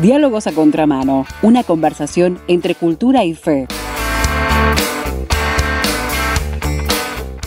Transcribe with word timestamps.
Diálogos 0.00 0.46
a 0.46 0.52
Contramano, 0.52 1.26
una 1.42 1.62
conversación 1.62 2.40
entre 2.48 2.74
cultura 2.74 3.22
y 3.24 3.34
fe. 3.34 3.66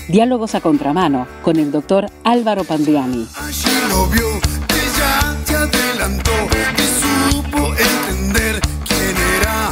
Diálogos 0.08 0.54
a 0.54 0.62
Contramano 0.62 1.26
con 1.42 1.58
el 1.58 1.72
doctor 1.72 2.06
Álvaro 2.24 2.64
Pandiani. 2.64 3.28
Allí 3.38 3.72
lo 3.90 4.06
vio, 4.06 4.28
ella 4.70 5.36
se 5.46 5.56
adelantó 5.56 6.32
y 6.78 7.32
supo 7.32 7.74
entender 7.74 8.62
quién 8.88 9.16
era. 9.42 9.72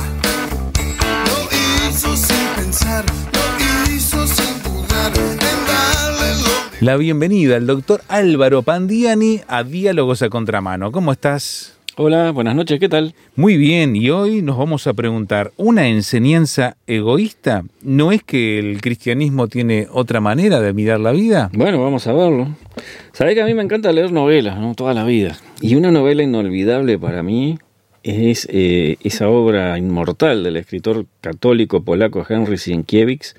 Lo 1.27 1.87
hizo 1.87 2.17
sin 2.17 2.47
pensar, 2.55 3.05
lo 3.05 3.93
hizo 3.93 4.25
sin 4.25 4.63
dudar 4.63 5.11
en 5.15 5.37
darle 5.37 6.41
lo 6.41 6.49
La 6.79 6.97
bienvenida 6.97 7.57
al 7.57 7.67
doctor 7.67 8.01
Álvaro 8.07 8.63
Pandiani 8.63 9.41
a 9.47 9.61
Diálogos 9.63 10.23
a 10.23 10.29
Contramano. 10.29 10.91
¿Cómo 10.91 11.11
estás? 11.11 11.77
Hola, 12.03 12.31
buenas 12.31 12.55
noches, 12.55 12.79
¿qué 12.79 12.89
tal? 12.89 13.13
Muy 13.35 13.57
bien, 13.57 13.95
y 13.95 14.09
hoy 14.09 14.41
nos 14.41 14.57
vamos 14.57 14.87
a 14.87 14.93
preguntar, 14.95 15.51
¿una 15.55 15.87
enseñanza 15.87 16.75
egoísta? 16.87 17.63
¿No 17.83 18.11
es 18.11 18.23
que 18.23 18.57
el 18.57 18.81
cristianismo 18.81 19.47
tiene 19.47 19.85
otra 19.91 20.19
manera 20.19 20.59
de 20.61 20.73
mirar 20.73 20.99
la 20.99 21.11
vida? 21.11 21.51
Bueno, 21.53 21.79
vamos 21.79 22.07
a 22.07 22.13
verlo. 22.13 22.55
Sabés 23.11 23.35
que 23.35 23.43
a 23.43 23.45
mí 23.45 23.53
me 23.53 23.61
encanta 23.61 23.91
leer 23.91 24.11
novelas, 24.11 24.57
¿no? 24.59 24.73
Toda 24.73 24.95
la 24.95 25.03
vida. 25.03 25.37
Y 25.61 25.75
una 25.75 25.91
novela 25.91 26.23
inolvidable 26.23 26.97
para 26.97 27.21
mí 27.21 27.59
es 28.01 28.47
eh, 28.49 28.97
esa 29.03 29.29
obra 29.29 29.77
inmortal 29.77 30.43
del 30.43 30.57
escritor 30.57 31.05
católico 31.21 31.83
polaco 31.83 32.25
Henry 32.27 32.57
Sienkiewicz, 32.57 33.35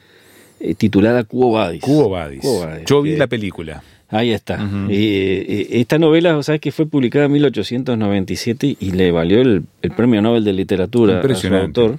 eh, 0.61 0.77
titulada 0.77 1.25
Quo 1.25 1.51
Vadis. 1.51 1.83
Quo 1.83 2.11
Vadis, 2.11 2.45
Yo 2.87 3.03
vi 3.03 3.17
la 3.17 3.27
película. 3.27 3.83
Ahí 4.13 4.31
está. 4.31 4.69
Eh, 4.91 5.69
esta 5.73 5.99
novela, 5.99 6.41
¿sabes 6.43 6.61
que 6.61 6.71
fue 6.71 6.87
publicada 6.87 7.25
en 7.25 7.33
1897 7.33 8.77
y 8.79 8.91
le 8.93 9.11
valió 9.11 9.41
el, 9.41 9.65
el 9.81 9.91
premio 9.93 10.21
Nobel 10.21 10.45
de 10.45 10.53
Literatura 10.53 11.21
a 11.21 11.35
su 11.35 11.47
autor? 11.55 11.97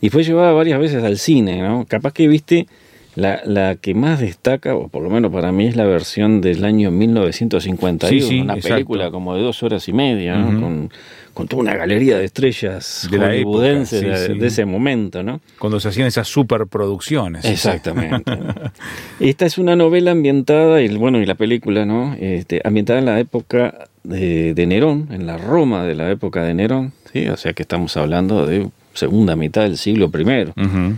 Y 0.00 0.10
fue 0.10 0.24
llevada 0.24 0.50
varias 0.52 0.80
veces 0.80 1.04
al 1.04 1.18
cine, 1.18 1.62
¿no? 1.62 1.86
Capaz 1.88 2.12
que 2.12 2.26
viste 2.26 2.66
la, 3.14 3.40
la 3.46 3.76
que 3.76 3.94
más 3.94 4.20
destaca, 4.20 4.74
o 4.74 4.88
por 4.88 5.04
lo 5.04 5.08
menos 5.08 5.32
para 5.32 5.52
mí, 5.52 5.66
es 5.66 5.76
la 5.76 5.84
versión 5.86 6.40
del 6.40 6.64
año 6.64 6.90
1951, 6.90 8.10
Sí, 8.10 8.28
sí, 8.28 8.40
una 8.40 8.54
exacto. 8.54 8.74
película 8.74 9.10
como 9.12 9.36
de 9.36 9.42
dos 9.42 9.62
horas 9.62 9.88
y 9.88 9.92
media, 9.92 10.36
¿no? 10.36 10.60
Con, 10.60 10.90
con 11.36 11.48
toda 11.48 11.60
una 11.60 11.76
galería 11.76 12.16
de 12.16 12.24
estrellas 12.24 13.06
De 13.10 13.18
la 13.18 13.34
época, 13.34 13.84
sí, 13.84 13.96
de, 14.00 14.26
sí. 14.26 14.38
de 14.38 14.46
ese 14.46 14.64
momento, 14.64 15.22
¿no? 15.22 15.42
Cuando 15.58 15.78
se 15.80 15.88
hacían 15.88 16.06
esas 16.06 16.26
superproducciones. 16.28 17.44
Exactamente. 17.44 18.32
Esta 19.20 19.44
es 19.44 19.58
una 19.58 19.76
novela 19.76 20.12
ambientada, 20.12 20.80
y 20.80 20.88
bueno, 20.96 21.20
y 21.20 21.26
la 21.26 21.34
película, 21.34 21.84
¿no? 21.84 22.16
Este, 22.18 22.62
ambientada 22.64 23.00
en 23.00 23.04
la 23.04 23.20
época 23.20 23.86
de, 24.02 24.54
de 24.54 24.66
Nerón, 24.66 25.08
en 25.10 25.26
la 25.26 25.36
Roma 25.36 25.84
de 25.84 25.94
la 25.94 26.10
época 26.10 26.42
de 26.42 26.54
Nerón, 26.54 26.94
¿sí? 27.12 27.28
O 27.28 27.36
sea 27.36 27.52
que 27.52 27.64
estamos 27.64 27.94
hablando 27.98 28.46
de 28.46 28.70
segunda 28.94 29.36
mitad 29.36 29.64
del 29.64 29.76
siglo 29.76 30.10
primero. 30.10 30.54
Ujú. 30.56 30.94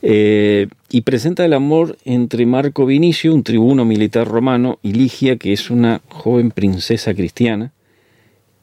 Eh, 0.00 0.68
y 0.88 1.02
presenta 1.02 1.44
el 1.44 1.52
amor 1.52 1.98
entre 2.06 2.46
Marco 2.46 2.86
Vinicio, 2.86 3.34
un 3.34 3.42
tribuno 3.42 3.84
militar 3.84 4.26
romano, 4.26 4.78
y 4.82 4.94
Ligia, 4.94 5.36
que 5.36 5.52
es 5.52 5.68
una 5.68 6.00
joven 6.08 6.50
princesa 6.50 7.12
cristiana, 7.12 7.72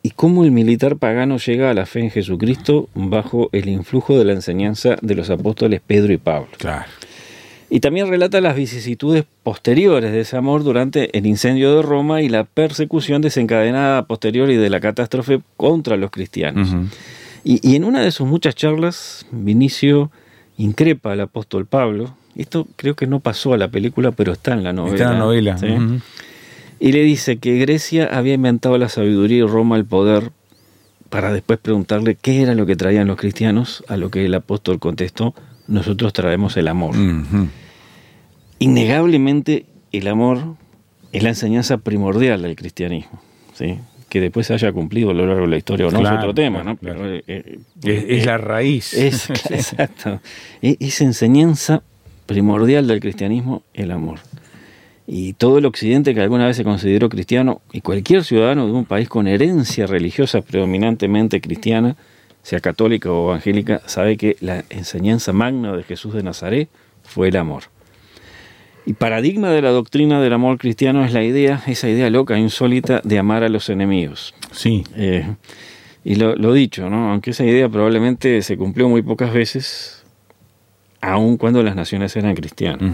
y 0.05 0.11
cómo 0.11 0.43
el 0.43 0.51
militar 0.51 0.97
pagano 0.97 1.37
llega 1.37 1.71
a 1.71 1.73
la 1.73 1.85
fe 1.85 2.01
en 2.01 2.11
Jesucristo 2.11 2.89
bajo 2.93 3.49
el 3.53 3.69
influjo 3.69 4.19
de 4.19 4.25
la 4.25 4.33
enseñanza 4.33 4.97
de 5.01 5.15
los 5.15 5.29
apóstoles 5.29 5.81
Pedro 5.85 6.11
y 6.11 6.17
Pablo. 6.17 6.49
Claro. 6.57 6.85
Y 7.69 7.79
también 7.79 8.09
relata 8.09 8.41
las 8.41 8.55
vicisitudes 8.55 9.23
posteriores 9.41 10.11
de 10.11 10.19
ese 10.19 10.35
amor 10.35 10.63
durante 10.63 11.17
el 11.17 11.25
incendio 11.25 11.75
de 11.75 11.81
Roma 11.81 12.21
y 12.21 12.27
la 12.27 12.43
persecución 12.43 13.21
desencadenada 13.21 13.99
a 13.99 14.05
posteriori 14.05 14.57
de 14.57 14.69
la 14.69 14.81
catástrofe 14.81 15.41
contra 15.55 15.95
los 15.95 16.11
cristianos. 16.11 16.75
Y, 17.45 17.67
y 17.67 17.75
en 17.75 17.85
una 17.85 18.01
de 18.01 18.11
sus 18.11 18.27
muchas 18.27 18.55
charlas, 18.55 19.25
Vinicio 19.31 20.11
increpa 20.57 21.13
al 21.13 21.21
apóstol 21.21 21.65
Pablo. 21.65 22.13
Esto 22.35 22.67
creo 22.75 22.95
que 22.95 23.07
no 23.07 23.21
pasó 23.21 23.53
a 23.53 23.57
la 23.57 23.69
película, 23.69 24.11
pero 24.11 24.33
está 24.33 24.53
en 24.53 24.63
la 24.63 24.73
novela. 24.73 24.95
Está 24.95 25.05
en 25.05 25.13
la 25.13 25.19
novela. 25.19 25.57
¿sí? 25.57 25.67
Y 26.79 26.91
le 26.91 27.01
dice 27.03 27.37
que 27.37 27.57
Grecia 27.59 28.09
había 28.11 28.33
inventado 28.33 28.77
la 28.77 28.89
sabiduría 28.89 29.37
y 29.39 29.43
Roma 29.47 29.77
el 29.77 29.85
poder 29.85 30.31
para 31.09 31.31
después 31.31 31.59
preguntarle 31.59 32.15
qué 32.19 32.41
era 32.41 32.55
lo 32.55 32.65
que 32.65 32.75
traían 32.75 33.07
los 33.07 33.17
cristianos, 33.17 33.83
a 33.87 33.97
lo 33.97 34.09
que 34.09 34.25
el 34.25 34.33
apóstol 34.33 34.79
contestó, 34.79 35.33
nosotros 35.67 36.11
traemos 36.11 36.57
el 36.57 36.67
amor. 36.67 36.95
Innegablemente 38.59 39.65
el 39.91 40.07
amor 40.07 40.55
es 41.11 41.23
la 41.23 41.29
enseñanza 41.29 41.77
primordial 41.77 42.41
del 42.41 42.55
cristianismo. 42.55 43.21
¿sí? 43.53 43.77
Que 44.09 44.21
después 44.21 44.47
se 44.47 44.53
haya 44.53 44.71
cumplido 44.71 45.11
a 45.11 45.13
lo 45.13 45.25
largo 45.27 45.41
de 45.43 45.47
la 45.49 45.57
historia 45.57 45.87
o 45.87 45.91
no 45.91 45.99
Claro, 45.99 46.15
es 46.17 46.21
otro 46.23 46.33
tema. 46.33 46.63
¿no? 46.63 46.77
claro. 46.77 46.99
Pero, 47.01 47.15
eh, 47.15 47.23
eh, 47.27 47.59
Es, 47.83 48.05
es 48.19 48.25
la 48.25 48.37
raíz. 48.37 48.93
es, 48.93 49.29
exacto. 49.51 50.19
E- 50.61 50.77
Esa 50.79 51.03
enseñanza 51.03 51.83
primordial 52.25 52.87
del 52.87 52.99
cristianismo, 52.99 53.63
el 53.73 53.91
amor. 53.91 54.19
Y 55.05 55.33
todo 55.33 55.57
el 55.57 55.65
occidente 55.65 56.13
que 56.13 56.21
alguna 56.21 56.47
vez 56.47 56.55
se 56.55 56.63
consideró 56.63 57.09
cristiano, 57.09 57.61
y 57.71 57.81
cualquier 57.81 58.23
ciudadano 58.23 58.65
de 58.65 58.71
un 58.71 58.85
país 58.85 59.09
con 59.09 59.27
herencia 59.27 59.85
religiosa 59.85 60.41
predominantemente 60.41 61.41
cristiana, 61.41 61.97
sea 62.41 62.59
católica 62.59 63.11
o 63.11 63.29
evangélica, 63.29 63.81
sabe 63.85 64.17
que 64.17 64.37
la 64.39 64.63
enseñanza 64.69 65.33
magna 65.33 65.75
de 65.75 65.83
Jesús 65.83 66.13
de 66.13 66.23
Nazaret 66.23 66.69
fue 67.03 67.29
el 67.29 67.37
amor. 67.37 67.63
Y 68.85 68.93
paradigma 68.93 69.49
de 69.49 69.61
la 69.61 69.69
doctrina 69.69 70.21
del 70.21 70.33
amor 70.33 70.57
cristiano 70.57 71.05
es 71.05 71.13
la 71.13 71.23
idea, 71.23 71.61
esa 71.67 71.89
idea 71.89 72.09
loca, 72.09 72.37
insólita, 72.37 73.01
de 73.03 73.17
amar 73.17 73.43
a 73.43 73.49
los 73.49 73.69
enemigos. 73.69 74.33
Sí. 74.51 74.83
Eh, 74.95 75.25
y 76.03 76.15
lo, 76.15 76.35
lo 76.35 76.53
dicho, 76.53 76.89
¿no? 76.89 77.11
aunque 77.11 77.31
esa 77.31 77.45
idea 77.45 77.69
probablemente 77.69 78.41
se 78.41 78.57
cumplió 78.57 78.89
muy 78.89 79.01
pocas 79.01 79.33
veces, 79.33 80.03
aun 80.99 81.37
cuando 81.37 81.63
las 81.63 81.75
naciones 81.75 82.15
eran 82.17 82.35
cristianas. 82.35 82.91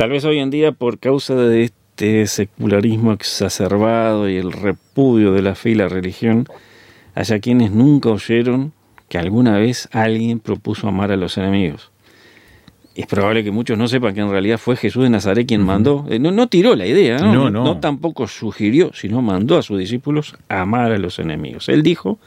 Tal 0.00 0.08
vez 0.08 0.24
hoy 0.24 0.38
en 0.38 0.48
día, 0.48 0.72
por 0.72 0.98
causa 0.98 1.34
de 1.34 1.64
este 1.64 2.26
secularismo 2.26 3.12
exacerbado 3.12 4.30
y 4.30 4.38
el 4.38 4.50
repudio 4.50 5.32
de 5.32 5.42
la 5.42 5.54
fe 5.54 5.72
y 5.72 5.74
la 5.74 5.90
religión, 5.90 6.46
haya 7.14 7.38
quienes 7.38 7.70
nunca 7.70 8.08
oyeron 8.08 8.72
que 9.10 9.18
alguna 9.18 9.58
vez 9.58 9.90
alguien 9.92 10.40
propuso 10.40 10.88
amar 10.88 11.12
a 11.12 11.18
los 11.18 11.36
enemigos. 11.36 11.90
Es 12.94 13.04
probable 13.04 13.44
que 13.44 13.50
muchos 13.50 13.76
no 13.76 13.88
sepan 13.88 14.14
que 14.14 14.20
en 14.22 14.30
realidad 14.30 14.56
fue 14.56 14.74
Jesús 14.76 15.02
de 15.02 15.10
Nazaret 15.10 15.46
quien 15.46 15.60
mandó, 15.60 16.06
eh, 16.08 16.18
no, 16.18 16.30
no 16.30 16.46
tiró 16.46 16.74
la 16.76 16.86
idea, 16.86 17.18
¿no? 17.18 17.50
No, 17.50 17.62
no. 17.62 17.78
tampoco 17.78 18.26
sugirió, 18.26 18.92
sino 18.94 19.20
mandó 19.20 19.58
a 19.58 19.62
sus 19.62 19.78
discípulos 19.78 20.34
a 20.48 20.62
amar 20.62 20.92
a 20.92 20.98
los 20.98 21.18
enemigos. 21.18 21.68
Él 21.68 21.82
dijo, 21.82 22.18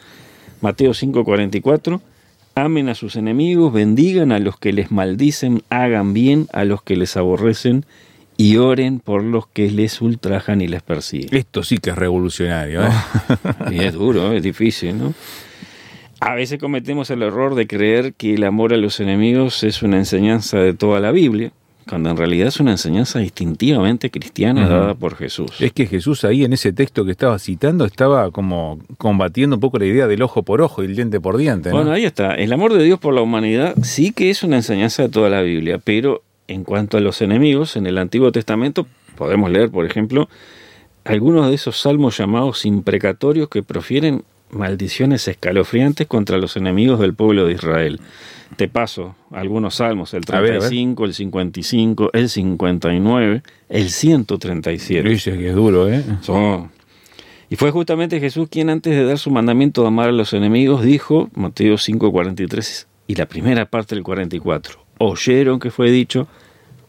Mateo 0.62 0.92
5:44, 0.92 2.02
amen 2.56 2.90
a 2.90 2.96
sus 2.96 3.16
enemigos, 3.16 3.74
bendigan 3.74 4.32
a 4.32 4.40
los 4.40 4.58
que 4.58 4.74
les 4.74 4.92
maldicen, 4.92 5.64
hagan 5.70 6.14
bien 6.14 6.48
a 6.54 6.66
los 6.66 6.84
que 6.84 6.96
les 6.96 7.18
aborrecen 7.18 7.86
y 8.38 8.58
oren 8.58 9.00
por 9.00 9.24
los 9.24 9.48
que 9.48 9.70
les 9.70 10.02
ultrajan 10.02 10.62
y 10.62 10.68
les 10.68 10.82
persiguen. 10.82 11.36
Esto 11.36 11.64
sí 11.64 11.78
que 11.78 11.92
es 11.92 11.96
revolucionario. 11.96 12.84
¿eh? 12.84 12.90
Y 13.72 13.80
es 13.80 13.94
duro, 13.94 14.34
es 14.34 14.44
difícil, 14.44 14.98
¿no? 14.98 15.14
A 16.20 16.36
veces 16.36 16.58
cometemos 16.58 17.10
el 17.10 17.22
error 17.22 17.54
de 17.54 17.68
creer 17.68 18.14
que 18.14 18.36
el 18.36 18.44
amor 18.44 18.74
a 18.74 18.78
los 18.78 19.00
enemigos 19.00 19.64
es 19.64 19.84
una 19.84 19.98
enseñanza 19.98 20.58
de 20.58 20.74
toda 20.74 21.02
la 21.02 21.12
Biblia, 21.12 21.52
cuando 21.88 22.10
en 22.10 22.18
realidad 22.18 22.48
es 22.48 22.60
una 22.60 22.72
enseñanza 22.72 23.20
distintivamente 23.20 24.10
cristiana 24.10 24.68
dada 24.68 24.96
por 24.96 25.16
Jesús. 25.16 25.52
Es 25.60 25.72
que 25.74 25.86
Jesús 25.86 26.24
ahí 26.24 26.44
en 26.44 26.54
ese 26.54 26.74
texto 26.74 27.06
que 27.06 27.12
estaba 27.12 27.40
citando 27.40 27.86
estaba 27.86 28.32
como 28.32 28.80
combatiendo 28.98 29.56
un 29.56 29.60
poco 29.60 29.80
la 29.80 29.86
idea 29.86 30.08
del 30.08 30.22
ojo 30.22 30.44
por 30.44 30.62
ojo 30.62 30.84
y 30.84 30.88
el 30.88 30.96
diente 30.96 31.20
por 31.20 31.38
diente. 31.38 31.70
¿no? 31.70 31.76
Bueno, 31.76 31.92
ahí 31.92 32.06
está. 32.06 32.36
El 32.36 32.54
amor 32.54 32.74
de 32.74 32.84
Dios 32.84 33.00
por 33.00 33.14
la 33.14 33.22
humanidad 33.22 33.76
sí 33.82 34.12
que 34.12 34.30
es 34.30 34.44
una 34.44 34.58
enseñanza 34.58 35.04
de 35.04 35.10
toda 35.10 35.30
la 35.30 35.42
Biblia, 35.42 35.80
pero 35.84 36.24
en 36.48 36.64
cuanto 36.64 36.98
a 36.98 37.02
los 37.02 37.22
enemigos, 37.22 37.76
en 37.76 37.88
el 37.88 37.98
Antiguo 37.98 38.32
Testamento 38.32 38.86
podemos 39.16 39.50
leer, 39.50 39.70
por 39.70 39.86
ejemplo, 39.86 40.30
algunos 41.06 41.50
de 41.50 41.56
esos 41.56 41.80
salmos 41.80 42.18
llamados 42.18 42.66
imprecatorios 42.66 43.50
que 43.50 43.64
profieren 43.64 44.24
maldiciones 44.50 45.28
escalofriantes 45.28 46.08
contra 46.08 46.38
los 46.38 46.56
enemigos 46.58 47.00
del 47.00 47.14
pueblo 47.14 47.46
de 47.48 47.54
Israel. 47.54 48.00
Te 48.56 48.68
paso 48.68 49.16
algunos 49.32 49.76
salmos, 49.76 50.14
el 50.14 50.22
A 50.32 50.40
ver, 50.40 50.52
a 50.52 50.54
ver. 50.60 50.70
35, 50.70 51.06
el 51.06 51.14
55, 51.16 52.10
el 52.14 52.30
59, 52.30 53.42
el 53.70 53.90
137. 53.90 55.10
Dice 55.10 55.38
que 55.38 55.50
es 55.50 55.56
duro, 55.56 55.90
¿eh? 55.92 56.04
Son- 56.22 56.72
Y 57.50 57.56
fue 57.56 57.72
justamente 57.72 58.20
Jesús 58.20 58.48
quien 58.50 58.70
antes 58.70 58.96
de 58.96 59.04
dar 59.06 59.18
su 59.18 59.30
mandamiento 59.32 59.82
de 59.82 59.88
amar 59.88 60.10
a 60.10 60.12
los 60.12 60.34
enemigos 60.34 60.84
dijo, 60.84 61.30
Mateo 61.36 61.78
5:43 61.78 62.88
y 63.08 63.16
la 63.16 63.26
primera 63.28 63.66
parte 63.66 63.96
del 63.96 64.04
44, 64.04 64.80
oyeron 65.00 65.60
que 65.60 65.70
fue 65.72 65.92
dicho, 65.92 66.28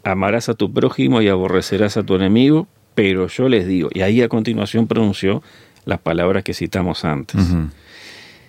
amarás 0.05 0.49
a 0.49 0.55
tu 0.55 0.73
prójimo 0.73 1.23
y 1.23 1.29
aborrecerás 1.29 1.97
a 1.97 2.03
tu 2.03 2.15
enemigo, 2.15 2.67
pero 2.95 3.27
yo 3.27 3.49
les 3.49 3.67
digo, 3.67 3.89
y 3.93 4.03
ahí 4.03 4.23
a 4.23 4.29
continuación 4.29 4.87
pronunció 4.87 5.43
las 5.85 6.01
palabras 6.01 6.45
que 6.45 6.55
citamos 6.55 7.05
antes. 7.05 7.41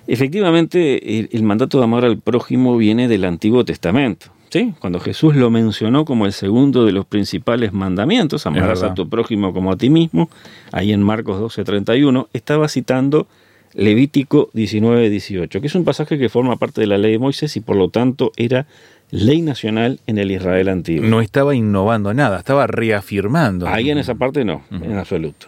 Efectivamente, 0.07 1.19
el, 1.19 1.29
el 1.31 1.43
mandato 1.43 1.79
de 1.79 1.83
amar 1.83 2.05
al 2.05 2.19
prójimo 2.19 2.77
viene 2.77 3.07
del 3.07 3.25
Antiguo 3.25 3.65
Testamento. 3.65 4.27
¿sí? 4.49 4.73
Cuando 4.79 4.99
Jesús 4.99 5.35
lo 5.35 5.49
mencionó 5.49 6.05
como 6.05 6.25
el 6.25 6.33
segundo 6.33 6.85
de 6.85 6.91
los 6.91 7.05
principales 7.05 7.73
mandamientos, 7.73 8.45
amarás 8.45 8.83
a 8.83 8.93
tu 8.93 9.09
prójimo 9.09 9.53
como 9.53 9.71
a 9.71 9.77
ti 9.77 9.89
mismo, 9.89 10.29
ahí 10.71 10.93
en 10.93 11.03
Marcos 11.03 11.41
12:31, 11.41 12.27
estaba 12.33 12.67
citando 12.67 13.27
Levítico 13.73 14.49
19-18, 14.53 15.59
que 15.59 15.67
es 15.67 15.75
un 15.75 15.83
pasaje 15.83 16.17
que 16.17 16.29
forma 16.29 16.55
parte 16.55 16.81
de 16.81 16.87
la 16.87 16.97
ley 16.97 17.13
de 17.13 17.19
Moisés 17.19 17.57
y 17.57 17.59
por 17.59 17.75
lo 17.75 17.89
tanto 17.89 18.31
era 18.37 18.67
ley 19.11 19.41
nacional 19.41 19.99
en 20.07 20.17
el 20.17 20.31
Israel 20.31 20.69
antiguo. 20.69 21.05
No 21.05 21.21
estaba 21.21 21.55
innovando 21.55 22.13
nada, 22.13 22.39
estaba 22.39 22.67
reafirmando. 22.67 23.67
Ahí 23.67 23.89
en 23.89 23.97
esa 23.97 24.15
parte 24.15 24.45
no, 24.45 24.63
en 24.71 24.97
absoluto. 24.97 25.47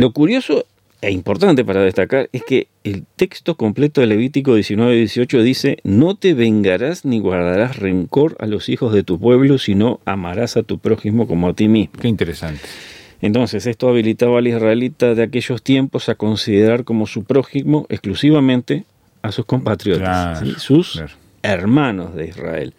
Lo 0.00 0.12
curioso 0.12 0.64
e 1.02 1.10
importante 1.10 1.62
para 1.62 1.82
destacar 1.82 2.30
es 2.32 2.42
que 2.42 2.68
el 2.84 3.04
texto 3.16 3.54
completo 3.54 4.00
de 4.00 4.06
Levítico 4.06 4.56
19-18 4.56 5.42
dice, 5.42 5.78
no 5.84 6.14
te 6.14 6.32
vengarás 6.32 7.04
ni 7.04 7.18
guardarás 7.20 7.76
rencor 7.76 8.34
a 8.38 8.46
los 8.46 8.70
hijos 8.70 8.94
de 8.94 9.02
tu 9.02 9.18
pueblo, 9.20 9.58
sino 9.58 10.00
amarás 10.06 10.56
a 10.56 10.62
tu 10.62 10.78
prójimo 10.78 11.26
como 11.26 11.48
a 11.48 11.52
ti 11.54 11.68
mismo. 11.68 11.98
Qué 12.00 12.08
interesante. 12.08 12.62
Entonces 13.20 13.66
esto 13.66 13.90
habilitaba 13.90 14.38
al 14.38 14.46
israelita 14.46 15.14
de 15.14 15.22
aquellos 15.22 15.62
tiempos 15.62 16.08
a 16.08 16.14
considerar 16.14 16.84
como 16.84 17.06
su 17.06 17.24
prójimo 17.24 17.84
exclusivamente 17.90 18.84
a 19.20 19.32
sus 19.32 19.44
compatriotas, 19.44 20.38
Claro, 20.40 20.46
¿sí? 20.46 20.54
sus 20.58 20.92
claro. 20.92 21.12
hermanos 21.42 22.14
de 22.14 22.28
Israel. 22.28 22.72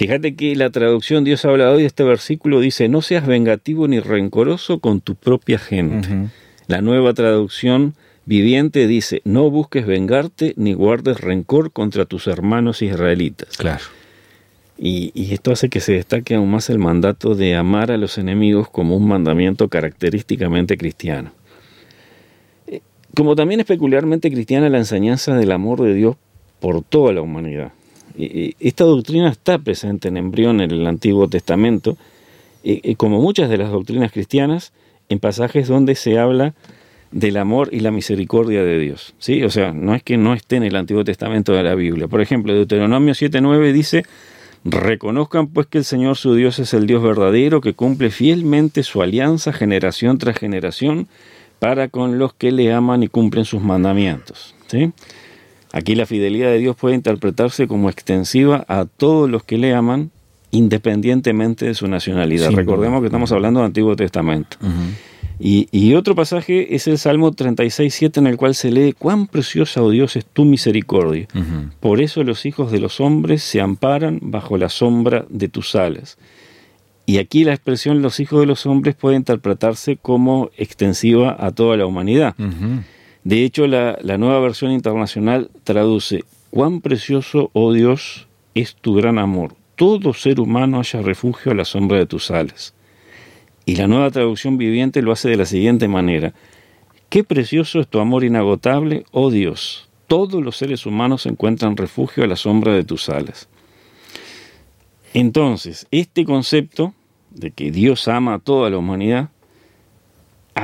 Fíjate 0.00 0.34
que 0.34 0.56
la 0.56 0.70
traducción 0.70 1.24
Dios 1.24 1.44
habla 1.44 1.70
hoy 1.70 1.82
de 1.82 1.86
este 1.86 2.04
versículo 2.04 2.60
dice, 2.60 2.88
no 2.88 3.02
seas 3.02 3.26
vengativo 3.26 3.86
ni 3.86 4.00
rencoroso 4.00 4.78
con 4.78 5.02
tu 5.02 5.14
propia 5.14 5.58
gente. 5.58 6.30
La 6.68 6.80
nueva 6.80 7.12
traducción 7.12 7.92
viviente 8.24 8.86
dice, 8.86 9.20
no 9.24 9.50
busques 9.50 9.84
vengarte 9.84 10.54
ni 10.56 10.72
guardes 10.72 11.20
rencor 11.20 11.70
contra 11.70 12.06
tus 12.06 12.28
hermanos 12.28 12.80
israelitas. 12.80 13.58
Claro. 13.58 13.84
Y, 14.78 15.10
y 15.12 15.34
esto 15.34 15.52
hace 15.52 15.68
que 15.68 15.80
se 15.80 15.92
destaque 15.92 16.34
aún 16.34 16.50
más 16.50 16.70
el 16.70 16.78
mandato 16.78 17.34
de 17.34 17.54
amar 17.54 17.92
a 17.92 17.98
los 17.98 18.16
enemigos 18.16 18.70
como 18.70 18.96
un 18.96 19.06
mandamiento 19.06 19.68
característicamente 19.68 20.78
cristiano. 20.78 21.32
Eh, 22.68 22.80
Como 23.14 23.36
también 23.36 23.60
es 23.60 23.66
peculiarmente 23.66 24.30
cristiana 24.30 24.70
la 24.70 24.78
enseñanza 24.78 25.36
del 25.36 25.52
amor 25.52 25.82
de 25.82 25.92
Dios 25.92 26.16
por 26.58 26.82
toda 26.82 27.12
la 27.12 27.20
humanidad. 27.20 27.72
Y- 28.20 28.54
y 28.58 28.68
Esta 28.68 28.84
doctrina 28.84 29.28
está 29.30 29.58
presente 29.58 30.08
en 30.08 30.16
embrión 30.16 30.60
en 30.60 30.70
el 30.70 30.86
Antiguo 30.86 31.28
Testamento, 31.28 31.96
eh, 32.64 32.80
eh, 32.82 32.96
como 32.96 33.20
muchas 33.20 33.48
de 33.48 33.56
las 33.58 33.70
doctrinas 33.70 34.12
cristianas, 34.12 34.72
en 35.08 35.18
pasajes 35.18 35.68
donde 35.68 35.94
se 35.94 36.18
habla 36.18 36.54
del 37.10 37.36
amor 37.38 37.70
y 37.72 37.80
la 37.80 37.90
misericordia 37.90 38.62
de 38.62 38.78
Dios. 38.78 39.14
¿sí? 39.18 39.42
O 39.42 39.50
sea, 39.50 39.72
no 39.72 39.94
es 39.94 40.02
que 40.02 40.16
no 40.16 40.34
esté 40.34 40.56
en 40.56 40.62
el 40.64 40.76
Antiguo 40.76 41.02
Testamento 41.02 41.52
de 41.52 41.62
la 41.64 41.74
Biblia. 41.74 42.06
Por 42.06 42.20
ejemplo, 42.20 42.54
Deuteronomio 42.54 43.14
7.9 43.14 43.72
dice, 43.72 44.04
reconozcan 44.64 45.48
pues 45.48 45.66
que 45.66 45.78
el 45.78 45.84
Señor 45.84 46.16
su 46.16 46.34
Dios 46.34 46.58
es 46.58 46.74
el 46.74 46.86
Dios 46.86 47.02
verdadero, 47.02 47.60
que 47.60 47.72
cumple 47.74 48.10
fielmente 48.10 48.82
su 48.82 49.02
alianza 49.02 49.52
generación 49.52 50.18
tras 50.18 50.36
generación 50.38 51.08
para 51.58 51.88
con 51.88 52.18
los 52.18 52.32
que 52.34 52.52
le 52.52 52.72
aman 52.72 53.02
y 53.02 53.08
cumplen 53.08 53.44
sus 53.44 53.62
mandamientos. 53.62 54.54
¿sí? 54.68 54.92
Aquí 55.72 55.94
la 55.94 56.06
fidelidad 56.06 56.50
de 56.50 56.58
Dios 56.58 56.76
puede 56.76 56.94
interpretarse 56.94 57.68
como 57.68 57.90
extensiva 57.90 58.64
a 58.68 58.86
todos 58.86 59.30
los 59.30 59.44
que 59.44 59.56
le 59.56 59.74
aman, 59.74 60.10
independientemente 60.50 61.66
de 61.66 61.74
su 61.74 61.86
nacionalidad. 61.86 62.50
Recordemos 62.50 63.00
que 63.00 63.06
estamos 63.06 63.30
hablando 63.32 63.60
del 63.60 63.68
Antiguo 63.68 63.94
Testamento. 63.94 64.56
Y, 65.42 65.68
y 65.72 65.94
otro 65.94 66.14
pasaje 66.14 66.74
es 66.74 66.86
el 66.86 66.98
Salmo 66.98 67.32
36.7 67.32 68.18
en 68.18 68.26
el 68.26 68.36
cual 68.36 68.54
se 68.54 68.70
lee, 68.70 68.92
cuán 68.92 69.26
preciosa, 69.26 69.82
oh 69.82 69.90
Dios, 69.90 70.16
es 70.16 70.26
tu 70.26 70.44
misericordia. 70.44 71.28
Por 71.78 72.02
eso 72.02 72.24
los 72.24 72.44
hijos 72.44 72.70
de 72.72 72.80
los 72.80 73.00
hombres 73.00 73.42
se 73.42 73.60
amparan 73.60 74.18
bajo 74.20 74.58
la 74.58 74.68
sombra 74.68 75.24
de 75.30 75.48
tus 75.48 75.76
alas. 75.76 76.18
Y 77.06 77.18
aquí 77.18 77.44
la 77.44 77.54
expresión 77.54 78.02
los 78.02 78.20
hijos 78.20 78.40
de 78.40 78.46
los 78.46 78.66
hombres 78.66 78.94
puede 78.96 79.16
interpretarse 79.16 79.96
como 79.96 80.50
extensiva 80.56 81.36
a 81.38 81.52
toda 81.52 81.76
la 81.76 81.86
humanidad. 81.86 82.34
De 83.24 83.44
hecho, 83.44 83.66
la, 83.66 83.98
nueva 84.18 84.40
versión 84.40 84.72
internacional 84.72 85.50
traduce, 85.64 86.24
cuán 86.50 86.80
precioso, 86.80 87.50
oh 87.52 87.72
Dios, 87.72 88.28
es 88.54 88.74
tu 88.74 88.94
gran 88.94 89.18
amor. 89.18 89.54
Todo 89.76 90.14
ser 90.14 90.40
humano 90.40 90.80
haya 90.80 91.02
refugio 91.02 91.52
a 91.52 91.54
la 91.54 91.64
sombra 91.64 91.98
de 91.98 92.06
tus 92.06 92.30
alas. 92.30 92.74
Y 93.66 93.76
la 93.76 93.86
nueva 93.86 94.10
traducción 94.10 94.56
viviente 94.56 95.02
lo 95.02 95.12
hace 95.12 95.28
de 95.28 95.36
la 95.36 95.44
siguiente 95.44 95.86
manera. 95.86 96.32
Qué 97.10 97.24
precioso 97.24 97.80
es 97.80 97.88
tu 97.88 98.00
amor 98.00 98.24
inagotable, 98.24 99.04
oh 99.10 99.30
Dios. 99.30 99.88
Todos 100.06 100.42
los 100.42 100.56
seres 100.56 100.86
humanos 100.86 101.26
encuentran 101.26 101.76
refugio 101.76 102.24
a 102.24 102.26
la 102.26 102.36
sombra 102.36 102.74
de 102.74 102.84
tus 102.84 103.08
alas. 103.08 103.48
Entonces, 105.12 105.86
este 105.90 106.24
concepto 106.24 106.94
de 107.30 107.50
que 107.50 107.70
Dios 107.70 108.08
ama 108.08 108.34
a 108.34 108.38
toda 108.38 108.70
la 108.70 108.78
humanidad 108.78 109.30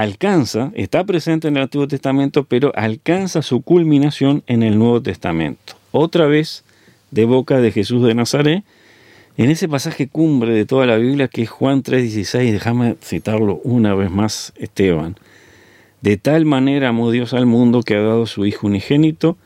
alcanza, 0.00 0.72
está 0.74 1.04
presente 1.04 1.48
en 1.48 1.56
el 1.56 1.64
Antiguo 1.64 1.88
Testamento, 1.88 2.44
pero 2.44 2.72
alcanza 2.74 3.42
su 3.42 3.62
culminación 3.62 4.42
en 4.46 4.62
el 4.62 4.78
Nuevo 4.78 5.02
Testamento. 5.02 5.74
Otra 5.92 6.26
vez 6.26 6.64
de 7.10 7.24
boca 7.24 7.60
de 7.60 7.72
Jesús 7.72 8.02
de 8.04 8.14
Nazaret, 8.14 8.64
en 9.36 9.50
ese 9.50 9.68
pasaje 9.68 10.08
cumbre 10.08 10.54
de 10.54 10.64
toda 10.64 10.86
la 10.86 10.96
Biblia 10.96 11.28
que 11.28 11.42
es 11.42 11.50
Juan 11.50 11.82
3:16, 11.82 12.52
déjame 12.52 12.96
citarlo 13.02 13.60
una 13.64 13.94
vez 13.94 14.10
más, 14.10 14.52
Esteban. 14.56 15.16
De 16.00 16.16
tal 16.16 16.44
manera 16.44 16.88
amó 16.88 17.10
Dios 17.10 17.34
al 17.34 17.46
mundo 17.46 17.82
que 17.82 17.96
ha 17.96 18.00
dado 18.00 18.26
su 18.26 18.46
Hijo 18.46 18.66
unigénito, 18.66 19.36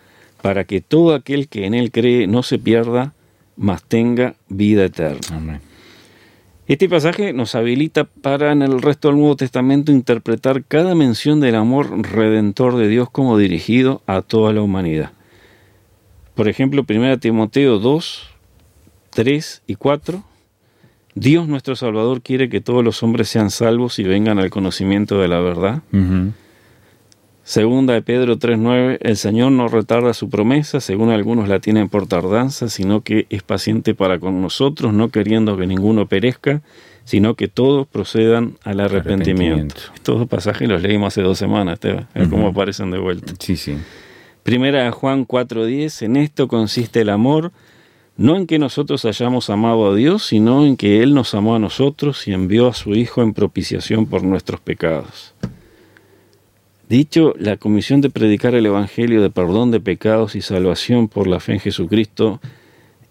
para 0.43 0.65
que 0.65 0.81
todo 0.81 1.15
aquel 1.15 1.49
que 1.49 1.67
en 1.67 1.75
él 1.75 1.91
cree 1.91 2.27
no 2.27 2.43
se 2.43 2.59
pierda, 2.59 3.13
mas 3.57 3.83
tenga 3.83 4.35
vida 4.49 4.85
eterna. 4.85 5.21
Amén. 5.33 5.70
Este 6.71 6.89
pasaje 6.89 7.33
nos 7.33 7.57
habilita 7.57 8.05
para 8.05 8.53
en 8.53 8.63
el 8.63 8.81
resto 8.81 9.09
del 9.09 9.19
Nuevo 9.19 9.35
Testamento 9.35 9.91
interpretar 9.91 10.63
cada 10.63 10.95
mención 10.95 11.41
del 11.41 11.57
amor 11.57 12.09
redentor 12.09 12.77
de 12.77 12.87
Dios 12.87 13.11
como 13.11 13.37
dirigido 13.37 14.03
a 14.07 14.23
toda 14.23 14.53
la 14.53 14.63
humanidad. 14.63 15.11
Por 16.37 16.49
ejemplo, 16.49 16.87
1 16.89 17.19
Timoteo 17.19 17.81
2, 17.81 18.31
3 19.11 19.63
y 19.67 19.75
4. 19.75 20.23
Dios 21.17 21.49
nuestro 21.49 21.75
Salvador 21.75 22.23
quiere 22.23 22.49
que 22.49 22.61
todos 22.61 22.85
los 22.85 23.03
hombres 23.03 23.29
sean 23.29 23.51
salvos 23.51 23.99
y 23.99 24.05
vengan 24.05 24.39
al 24.39 24.51
conocimiento 24.51 25.21
de 25.21 25.27
la 25.27 25.41
verdad. 25.41 25.83
Segunda 27.51 27.95
de 27.95 28.03
Pedro 28.03 28.39
3.9, 28.39 28.99
el 29.01 29.17
Señor 29.17 29.51
no 29.51 29.67
retarda 29.67 30.15
su 30.15 30.31
promesa, 30.31 30.79
según 30.79 31.11
algunos 31.11 31.49
la 31.49 31.59
tienen 31.59 31.89
por 31.89 32.07
tardanza, 32.07 32.69
sino 32.69 33.01
que 33.01 33.27
es 33.29 33.43
paciente 33.43 33.93
para 33.93 34.21
con 34.21 34.41
nosotros, 34.41 34.93
no 34.93 35.09
queriendo 35.09 35.57
que 35.57 35.67
ninguno 35.67 36.07
perezca, 36.07 36.63
sino 37.03 37.35
que 37.35 37.49
todos 37.49 37.89
procedan 37.89 38.57
al 38.63 38.79
arrepentimiento. 38.79 39.75
Arrepentimiento. 39.75 39.81
Estos 39.97 40.19
dos 40.21 40.29
pasajes 40.29 40.69
los 40.69 40.81
leímos 40.81 41.09
hace 41.09 41.23
dos 41.23 41.39
semanas, 41.39 41.75
Esteban, 41.75 42.07
a 42.15 42.19
ver 42.21 42.29
cómo 42.29 42.47
aparecen 42.47 42.93
de 42.93 42.99
vuelta. 43.01 43.33
Sí, 43.41 43.57
sí. 43.57 43.75
Primera 44.45 44.85
de 44.85 44.93
Juan 44.93 45.27
4.10, 45.27 46.05
en 46.05 46.19
esto 46.19 46.47
consiste 46.47 47.01
el 47.01 47.09
amor, 47.09 47.51
no 48.17 48.37
en 48.37 48.47
que 48.47 48.61
nosotros 48.61 49.05
hayamos 49.07 49.51
amado 49.51 49.91
a 49.91 49.97
Dios, 49.97 50.25
sino 50.25 50.65
en 50.65 50.77
que 50.77 51.03
Él 51.03 51.15
nos 51.15 51.35
amó 51.35 51.57
a 51.57 51.59
nosotros 51.59 52.29
y 52.29 52.33
envió 52.33 52.69
a 52.69 52.75
su 52.75 52.95
Hijo 52.95 53.23
en 53.23 53.35
propiciación 53.35 54.07
por 54.07 54.23
nuestros 54.23 54.61
pecados. 54.61 55.35
Dicho, 56.91 57.35
la 57.39 57.57
comisión 57.57 58.01
de 58.01 58.11
predicar 58.11 58.57
el 58.57 58.67
Evangelio 58.67 59.23
de 59.23 59.31
perdón 59.31 59.71
de 59.71 59.79
pecados 59.79 60.35
y 60.35 60.41
salvación 60.41 61.07
por 61.07 61.29
la 61.29 61.39
fe 61.39 61.53
en 61.53 61.61
Jesucristo 61.61 62.41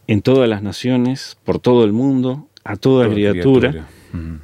en 0.05 0.21
todas 0.21 0.49
las 0.49 0.61
naciones, 0.61 1.37
por 1.45 1.59
todo 1.59 1.85
el 1.85 1.93
mundo, 1.93 2.49
a 2.65 2.75
toda, 2.75 3.05
Toda 3.05 3.15
criatura, 3.15 3.87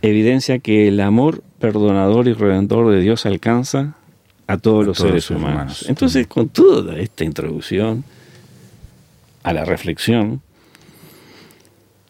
evidencia 0.01 0.59
que 0.59 0.87
el 0.87 1.01
amor 1.01 1.43
perdonador 1.59 2.29
y 2.29 2.33
redentor 2.33 2.89
de 2.89 3.01
Dios 3.01 3.25
alcanza 3.25 3.97
a 4.47 4.57
todos 4.57 4.85
A 4.85 4.87
los 4.87 4.97
todos 4.99 5.09
seres 5.09 5.15
los 5.15 5.25
seres 5.25 5.41
humanos. 5.41 5.55
humanos. 5.57 5.85
Entonces, 5.89 6.27
con 6.27 6.47
toda 6.47 6.97
esta 6.97 7.25
introducción 7.25 8.05
a 9.43 9.51
la 9.51 9.65
reflexión, 9.65 10.41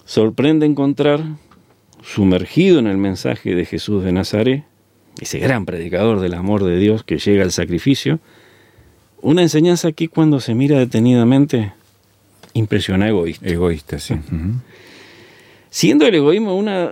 sorprende 0.06 0.68
encontrar, 0.68 1.24
sumergido 2.04 2.78
en 2.78 2.86
el 2.86 2.98
mensaje 2.98 3.56
de 3.56 3.66
Jesús 3.66 4.04
de 4.04 4.12
Nazaret, 4.12 4.64
ese 5.20 5.40
gran 5.40 5.66
predicador 5.66 6.20
del 6.20 6.34
amor 6.34 6.64
de 6.64 6.78
Dios 6.78 7.04
que 7.04 7.18
llega 7.18 7.44
al 7.44 7.52
sacrificio, 7.52 8.20
una 9.22 9.42
enseñanza 9.42 9.92
que 9.92 10.08
cuando 10.08 10.40
se 10.40 10.54
mira 10.54 10.78
detenidamente 10.78 11.74
impresiona 12.54 13.08
egoísta. 13.08 13.48
Egoísta, 13.48 14.00
sí. 14.00 14.16
Siendo 15.70 16.06
el 16.06 16.16
egoísmo 16.16 16.56
una, 16.56 16.92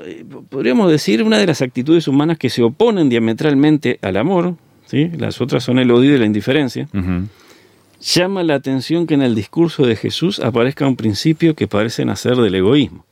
podríamos 0.49 0.91
decir, 0.91 1.23
una 1.23 1.37
de 1.37 1.47
las 1.47 1.61
actitudes 1.61 2.07
humanas 2.07 2.37
que 2.37 2.49
se 2.49 2.63
oponen 2.63 3.09
diametralmente 3.09 3.97
al 4.01 4.17
amor, 4.17 4.55
¿sí? 4.87 5.09
las 5.17 5.39
otras 5.39 5.63
son 5.63 5.79
el 5.79 5.91
odio 5.91 6.15
y 6.15 6.17
la 6.17 6.25
indiferencia, 6.25 6.87
llama 8.01 8.43
la 8.43 8.55
atención 8.55 9.07
que 9.07 9.13
en 9.13 9.21
el 9.21 9.35
discurso 9.35 9.85
de 9.85 9.95
Jesús 9.95 10.39
aparezca 10.39 10.87
un 10.87 10.97
principio 10.97 11.55
que 11.55 11.67
parece 11.67 12.03
nacer 12.03 12.35
del 12.35 12.55
egoísmo. 12.55 13.05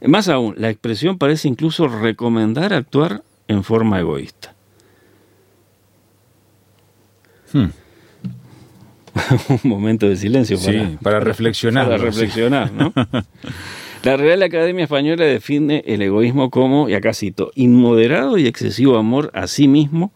Más 0.00 0.28
aún, 0.28 0.54
la 0.56 0.70
expresión 0.70 1.18
parece 1.18 1.48
incluso 1.48 1.86
recomendar 1.86 2.72
actuar 2.72 3.22
en 3.48 3.64
forma 3.64 3.98
egoísta. 3.98 4.54
Hmm. 7.52 7.66
un 9.64 9.70
momento 9.70 10.08
de 10.08 10.16
silencio 10.16 10.56
Sí, 10.58 10.98
para 11.02 11.18
reflexionar, 11.18 11.86
Para 11.86 11.98
¿no? 11.98 12.04
reflexionar, 12.04 12.72
¿no? 12.72 12.92
La 14.04 14.16
Real 14.16 14.42
Academia 14.44 14.84
Española 14.84 15.24
define 15.24 15.82
el 15.86 16.02
egoísmo 16.02 16.50
como, 16.50 16.88
y 16.88 16.94
acá 16.94 17.12
cito, 17.12 17.50
inmoderado 17.56 18.38
y 18.38 18.46
excesivo 18.46 18.96
amor 18.96 19.30
a 19.34 19.48
sí 19.48 19.66
mismo 19.66 20.12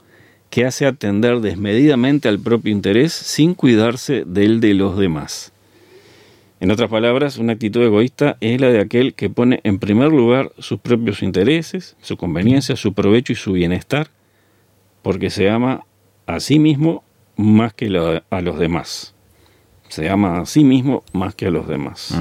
que 0.51 0.65
hace 0.65 0.87
atender 0.87 1.41
desmedidamente 1.41 2.29
al 2.29 2.39
propio 2.39 2.71
interés 2.71 3.13
sin 3.13 3.55
cuidarse 3.55 4.23
del 4.25 4.61
de 4.61 4.75
los 4.75 4.97
demás. 4.97 5.53
En 6.63 6.71
otras 6.71 6.91
palabras, 6.91 7.39
una 7.39 7.55
actitud 7.55 7.83
egoísta 7.83 8.37
es 8.41 8.61
la 8.61 8.69
de 8.69 8.81
aquel 8.81 9.15
que 9.15 9.29
pone 9.29 9.59
en 9.65 9.81
primer 9.81 10.13
lugar 10.13 10.53
sus 10.59 10.79
propios 10.79 11.21
intereses, 11.25 11.97
su 12.01 12.17
conveniencia, 12.17 12.77
su 12.77 12.93
provecho 12.93 13.33
y 13.33 13.35
su 13.35 13.51
bienestar, 13.55 14.11
porque 15.03 15.29
se 15.31 15.51
ama 15.51 15.85
a 16.25 16.39
sí 16.39 16.61
mismo 16.61 17.03
más 17.35 17.75
que 17.75 17.87
a 18.31 18.41
los 18.41 18.59
demás. 18.61 19.13
Se 19.89 20.09
ama 20.09 20.39
a 20.39 20.47
sí 20.47 20.63
mismo 20.63 21.03
más 21.13 21.35
que 21.35 21.47
a 21.47 21.51
los 21.51 21.67
demás. 21.67 22.15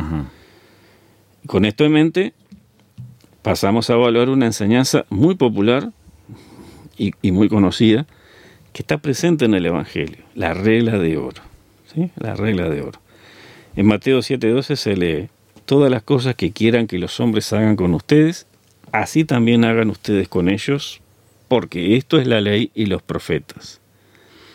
Con 1.45 1.63
esto 1.63 1.85
en 1.85 1.91
mente, 1.91 2.33
pasamos 3.43 3.91
a 3.91 3.93
evaluar 3.93 4.29
una 4.29 4.47
enseñanza 4.47 5.05
muy 5.11 5.35
popular 5.35 5.91
y, 6.97 7.13
muy 7.31 7.47
conocida 7.47 8.07
que 8.73 8.81
está 8.81 8.97
presente 8.97 9.45
en 9.45 9.53
el 9.53 9.67
Evangelio, 9.67 10.25
la 10.33 10.55
regla 10.55 10.97
de 10.97 11.17
oro. 11.17 11.43
¿sí? 11.93 12.09
La 12.15 12.33
regla 12.33 12.69
de 12.69 12.81
oro. 12.81 12.99
En 13.75 13.85
Mateo 13.85 14.19
7:12 14.19 14.75
se 14.75 14.95
lee, 14.97 15.29
todas 15.65 15.89
las 15.89 16.03
cosas 16.03 16.35
que 16.35 16.51
quieran 16.51 16.87
que 16.87 16.99
los 16.99 17.19
hombres 17.19 17.51
hagan 17.53 17.75
con 17.75 17.93
ustedes, 17.93 18.47
así 18.91 19.23
también 19.23 19.63
hagan 19.63 19.89
ustedes 19.89 20.27
con 20.27 20.49
ellos, 20.49 21.01
porque 21.47 21.95
esto 21.95 22.19
es 22.19 22.27
la 22.27 22.41
ley 22.41 22.71
y 22.75 22.87
los 22.87 23.01
profetas. 23.01 23.79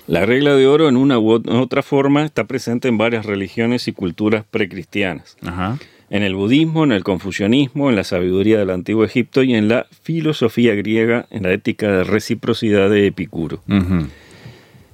La 0.06 0.24
regla 0.24 0.54
de 0.54 0.66
oro 0.66 0.88
en 0.88 0.96
una 0.96 1.18
u 1.18 1.32
otra 1.32 1.82
forma 1.82 2.24
está 2.24 2.44
presente 2.44 2.86
en 2.88 2.96
varias 2.96 3.26
religiones 3.26 3.88
y 3.88 3.92
culturas 3.92 4.44
precristianas. 4.48 5.36
En 6.10 6.22
el 6.22 6.36
budismo, 6.36 6.84
en 6.84 6.92
el 6.92 7.02
confucianismo, 7.02 7.90
en 7.90 7.96
la 7.96 8.04
sabiduría 8.04 8.58
del 8.58 8.70
antiguo 8.70 9.04
Egipto 9.04 9.42
y 9.42 9.54
en 9.54 9.66
la 9.66 9.86
filosofía 10.02 10.76
griega, 10.76 11.26
en 11.30 11.42
la 11.42 11.52
ética 11.52 11.90
de 11.90 12.04
reciprocidad 12.04 12.88
de 12.88 13.08
Epicuro. 13.08 13.62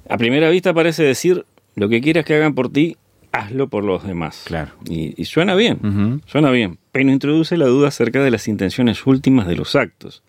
A 0.09 0.17
primera 0.17 0.49
vista 0.49 0.73
parece 0.73 1.03
decir, 1.03 1.45
lo 1.75 1.89
que 1.89 2.01
quieras 2.01 2.25
que 2.25 2.33
hagan 2.33 2.55
por 2.55 2.71
ti, 2.71 2.97
hazlo 3.33 3.67
por 3.67 3.83
los 3.83 4.05
demás. 4.05 4.43
Claro. 4.45 4.71
Y, 4.85 5.25
suena 5.25 5.55
bien, 5.55 6.21
suena 6.27 6.51
bien, 6.51 6.77
pero 6.93 7.11
introduce 7.11 7.57
la 7.57 7.65
duda 7.65 7.89
acerca 7.89 8.23
de 8.23 8.31
las 8.31 8.47
intenciones 8.47 9.05
últimas 9.05 9.47
de 9.47 9.57
los 9.57 9.75
actos. 9.75 10.23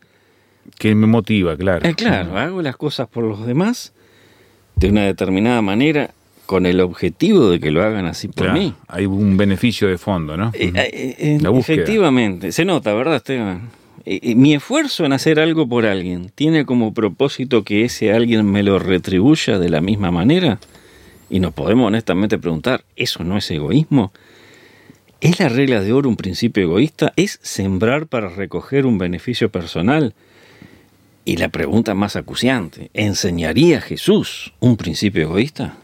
Que 0.79 0.95
me 0.95 1.07
motiva, 1.07 1.57
claro. 1.57 1.87
Eh, 1.87 1.95
claro, 1.95 2.37
hago 2.39 2.63
las 2.63 2.77
cosas 2.77 3.07
por 3.07 3.23
los 3.23 3.47
demás 3.47 3.93
de 4.77 4.89
una 4.89 5.05
determinada 5.05 5.61
manera 5.61 6.11
con 6.47 6.67
el 6.67 6.81
objetivo 6.81 7.51
de 7.51 7.61
que 7.61 7.71
lo 7.71 7.83
hagan 7.83 8.07
así 8.07 8.29
por 8.29 8.53
mí. 8.53 8.75
Hay 8.89 9.05
un 9.07 9.37
beneficio 9.37 9.87
de 9.87 9.99
fondo, 9.99 10.37
¿no? 10.37 10.51
Eh, 10.55 10.73
eh, 10.75 11.39
efectivamente, 11.43 12.53
se 12.53 12.65
nota, 12.65 12.93
¿verdad, 12.95 13.17
Esteban? 13.17 13.71
mi 14.37 14.53
esfuerzo 14.53 15.07
en 15.07 15.15
hacer 15.15 15.41
algo 15.41 15.67
por 15.67 15.87
alguien 15.87 16.31
tiene 16.35 16.67
como 16.67 16.93
propósito 16.93 17.65
que 17.65 17.87
ese 17.87 18.13
alguien 18.13 18.45
me 18.45 18.63
lo 18.63 18.79
retribuya 18.79 19.59
de 19.59 19.71
la 19.71 19.81
misma 19.81 20.11
manera. 20.11 20.59
Y 21.35 21.41
nos 21.41 21.53
podemos 21.53 21.89
honestamente 21.89 22.39
preguntar, 22.39 22.85
¿eso 22.95 23.25
no 23.25 23.37
es 23.37 23.51
egoísmo? 23.51 24.13
¿Es 25.21 25.41
la 25.41 25.49
regla 25.49 25.81
de 25.81 25.93
oro 25.93 26.09
un 26.09 26.15
principio 26.15 26.63
egoísta? 26.63 27.13
¿Es 27.17 27.41
sembrar 27.43 28.07
para 28.07 28.29
recoger 28.29 28.87
un 28.87 28.99
beneficio 28.99 29.51
personal? 29.51 30.15
Y 31.25 31.39
la 31.39 31.49
pregunta 31.49 31.93
más 31.95 32.15
acuciante, 32.15 32.93
¿enseñaría 32.95 33.81
Jesús 33.81 34.53
un 34.61 34.77
principio 34.77 35.23
egoísta? 35.23 35.75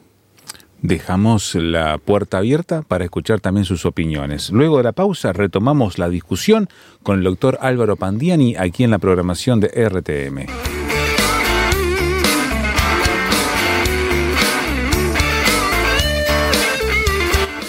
Dejamos 0.82 1.56
la 1.56 1.98
puerta 1.98 2.38
abierta 2.38 2.82
para 2.82 3.02
escuchar 3.02 3.40
también 3.40 3.64
sus 3.64 3.84
opiniones. 3.86 4.50
Luego 4.50 4.76
de 4.76 4.84
la 4.84 4.92
pausa 4.92 5.32
retomamos 5.32 5.98
la 5.98 6.08
discusión 6.08 6.68
con 7.02 7.18
el 7.18 7.24
doctor 7.24 7.58
Álvaro 7.60 7.96
Pandiani 7.96 8.54
aquí 8.54 8.84
en 8.84 8.92
la 8.92 9.00
programación 9.00 9.58
de 9.58 9.66
RTM. 9.66 10.69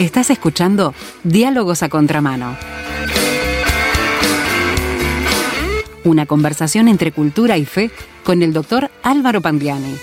Estás 0.01 0.31
escuchando 0.31 0.95
Diálogos 1.23 1.83
a 1.83 1.89
Contramano 1.89 2.57
Una 6.03 6.25
conversación 6.25 6.87
entre 6.87 7.11
cultura 7.11 7.59
y 7.59 7.65
fe 7.65 7.91
con 8.23 8.41
el 8.41 8.51
doctor 8.51 8.89
Álvaro 9.03 9.41
Pandiani. 9.41 9.95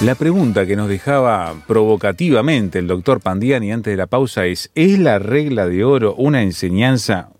La 0.00 0.14
pregunta 0.14 0.66
que 0.66 0.76
nos 0.76 0.88
dejaba 0.88 1.52
provocativamente 1.66 2.78
el 2.78 2.86
doctor 2.86 3.20
Pandiani 3.22 3.72
antes 3.72 3.92
de 3.92 3.96
la 3.96 4.06
pausa 4.06 4.46
es, 4.46 4.70
¿es 4.76 5.00
la 5.00 5.18
regla 5.18 5.66
de 5.66 5.82
oro 5.82 6.14
una 6.14 6.42
enseñanza, 6.42 7.30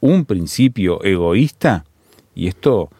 un 0.00 0.24
principio 0.24 1.04
egoísta? 1.04 1.84
Y 2.34 2.48
esto 2.48 2.90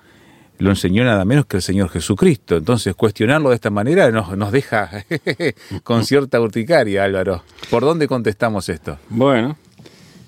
lo 0.58 0.70
enseñó 0.70 1.04
nada 1.04 1.24
menos 1.24 1.46
que 1.46 1.58
el 1.58 1.62
Señor 1.62 1.88
Jesucristo. 1.88 2.56
Entonces, 2.56 2.94
cuestionarlo 2.94 3.50
de 3.50 3.56
esta 3.56 3.70
manera 3.70 4.10
nos, 4.10 4.36
nos 4.36 4.52
deja 4.52 5.04
con 5.82 6.04
cierta 6.04 6.40
urticaria, 6.40 7.04
Álvaro. 7.04 7.42
¿Por 7.70 7.82
dónde 7.82 8.08
contestamos 8.08 8.68
esto? 8.68 8.98
Bueno, 9.08 9.56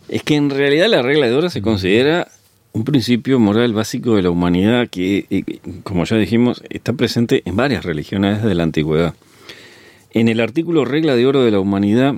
es 0.08 0.23
que 0.23 0.37
en 0.37 0.50
realidad 0.50 0.88
la 0.88 1.02
regla 1.02 1.26
de 1.26 1.35
oro 1.35 1.50
se 1.50 1.62
considera 1.62 2.28
un 2.73 2.85
principio 2.85 3.38
moral 3.38 3.73
básico 3.73 4.16
de 4.16 4.23
la 4.23 4.30
humanidad 4.30 4.88
que, 4.88 5.26
eh, 5.30 5.58
como 5.82 6.04
ya 6.04 6.16
dijimos, 6.16 6.62
está 6.70 6.92
presente 6.92 7.42
en 7.44 7.56
varias 7.56 7.85
religiones 7.85 8.42
de 8.42 8.54
la 8.54 8.62
antigüedad. 8.62 9.14
En 10.11 10.28
el 10.28 10.40
artículo 10.40 10.85
Regla 10.85 11.16
de 11.16 11.26
Oro 11.26 11.44
de 11.44 11.50
la 11.50 11.61
Humanidad 11.61 12.14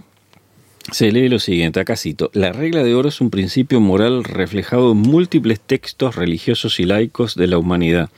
se 0.91 1.13
lee 1.13 1.29
lo 1.29 1.39
siguiente, 1.39 1.81
acá 1.81 1.97
cito, 1.97 2.31
la 2.33 2.53
regla 2.53 2.83
de 2.83 2.95
oro 2.95 3.09
es 3.09 3.21
un 3.21 3.31
principio 3.31 3.81
moral 3.81 4.25
reflejado 4.25 4.93
en 4.93 4.99
múltiples 4.99 5.61
textos 5.61 6.17
religiosos 6.17 6.81
y 6.81 6.85
laicos 6.85 7.35
de 7.35 7.47
la 7.47 7.59
humanidad. 7.59 8.11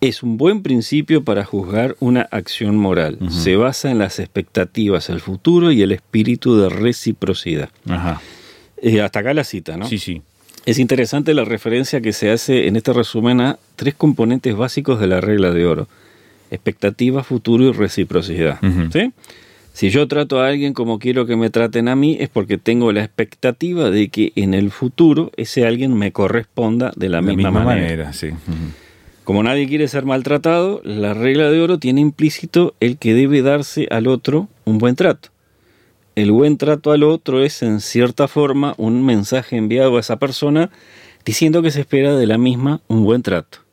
Es 0.00 0.22
un 0.22 0.36
buen 0.36 0.62
principio 0.62 1.24
para 1.24 1.44
juzgar 1.44 1.96
una 2.00 2.22
acción 2.30 2.76
moral. 2.76 3.18
Se 3.30 3.56
basa 3.56 3.90
en 3.90 3.98
las 3.98 4.18
expectativas 4.18 5.08
al 5.08 5.20
futuro 5.20 5.72
y 5.72 5.80
el 5.80 5.90
espíritu 5.90 6.56
de 6.58 6.68
reciprocidad. 6.68 7.70
Ajá. 7.88 8.20
Eh, 8.82 9.00
hasta 9.00 9.20
acá 9.20 9.32
la 9.32 9.44
cita, 9.44 9.78
¿no? 9.78 9.88
Sí, 9.88 9.98
sí. 9.98 10.20
Es 10.66 10.78
interesante 10.78 11.32
la 11.32 11.44
referencia 11.44 12.02
que 12.02 12.12
se 12.12 12.30
hace 12.30 12.66
en 12.66 12.76
este 12.76 12.92
resumen 12.92 13.40
a 13.40 13.58
tres 13.74 13.94
componentes 13.94 14.54
básicos 14.54 15.00
de 15.00 15.06
la 15.06 15.22
regla 15.22 15.50
de 15.50 15.64
oro. 15.64 15.88
Expectativa, 16.50 17.24
futuro 17.24 17.64
y 17.64 17.72
reciprocidad. 17.72 18.58
¿Sí? 18.92 19.12
Si 19.76 19.90
yo 19.90 20.08
trato 20.08 20.40
a 20.40 20.48
alguien 20.48 20.72
como 20.72 20.98
quiero 20.98 21.26
que 21.26 21.36
me 21.36 21.50
traten 21.50 21.88
a 21.88 21.96
mí, 21.96 22.16
es 22.18 22.30
porque 22.30 22.56
tengo 22.56 22.92
la 22.92 23.04
expectativa 23.04 23.90
de 23.90 24.08
que 24.08 24.32
en 24.34 24.54
el 24.54 24.70
futuro 24.70 25.32
ese 25.36 25.66
alguien 25.66 25.92
me 25.92 26.12
corresponda 26.12 26.92
de 26.96 27.10
la, 27.10 27.20
misma, 27.20 27.50
manera. 27.50 28.10
Como 29.22 29.42
nadie 29.42 29.68
quiere 29.68 29.86
ser 29.88 30.06
maltratado, 30.06 30.80
la 30.82 31.12
regla 31.12 31.50
de 31.50 31.60
oro 31.60 31.78
tiene 31.78 32.00
implícito 32.00 32.74
el 32.80 32.96
que 32.96 33.12
debe 33.12 33.42
darse 33.42 33.86
al 33.90 34.06
otro 34.06 34.48
un 34.64 34.78
buen 34.78 34.96
trato. 34.96 35.28
El 36.14 36.32
buen 36.32 36.56
trato 36.56 36.90
al 36.90 37.02
otro 37.02 37.44
es 37.44 37.62
en 37.62 37.80
cierta 37.80 38.28
forma 38.28 38.72
un 38.78 39.04
mensaje 39.04 39.58
enviado 39.58 39.98
a 39.98 40.00
esa 40.00 40.16
persona 40.16 40.70
diciendo 41.26 41.60
que 41.60 41.70
se 41.70 41.80
espera 41.80 42.16
de 42.16 42.26
la 42.26 42.38
misma 42.38 42.80
un 42.88 43.04
buen 43.04 43.20
trato. 43.20 43.65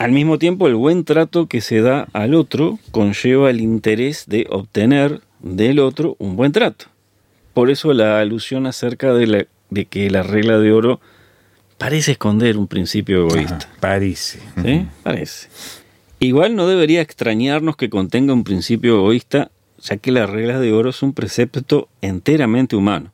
Al 0.00 0.12
mismo 0.12 0.38
tiempo, 0.38 0.66
el 0.66 0.76
buen 0.76 1.04
trato 1.04 1.46
que 1.46 1.60
se 1.60 1.82
da 1.82 2.08
al 2.14 2.32
otro 2.32 2.78
conlleva 2.90 3.50
el 3.50 3.60
interés 3.60 4.24
de 4.26 4.46
obtener 4.48 5.20
del 5.40 5.78
otro 5.78 6.16
un 6.18 6.36
buen 6.36 6.52
trato. 6.52 6.86
Por 7.52 7.68
eso 7.68 7.92
la 7.92 8.18
alusión 8.18 8.66
acerca 8.66 9.12
de, 9.12 9.46
que 9.90 10.08
la 10.08 10.22
regla 10.22 10.58
de 10.58 10.72
oro 10.72 11.02
parece 11.76 12.12
esconder 12.12 12.56
un 12.56 12.66
principio 12.66 13.28
egoísta. 13.28 13.68
parece. 13.78 14.40
¿Sí? 14.64 14.86
Parece. 15.02 15.50
Igual 16.18 16.56
no 16.56 16.66
debería 16.66 17.02
extrañarnos 17.02 17.76
que 17.76 17.90
contenga 17.90 18.32
un 18.32 18.44
principio 18.44 18.94
egoísta, 18.94 19.50
ya 19.82 19.98
que 19.98 20.12
la 20.12 20.24
regla 20.24 20.58
de 20.60 20.72
oro 20.72 20.88
es 20.88 21.02
un 21.02 21.12
precepto 21.12 21.90
enteramente 22.00 22.74
humano. 22.74 23.12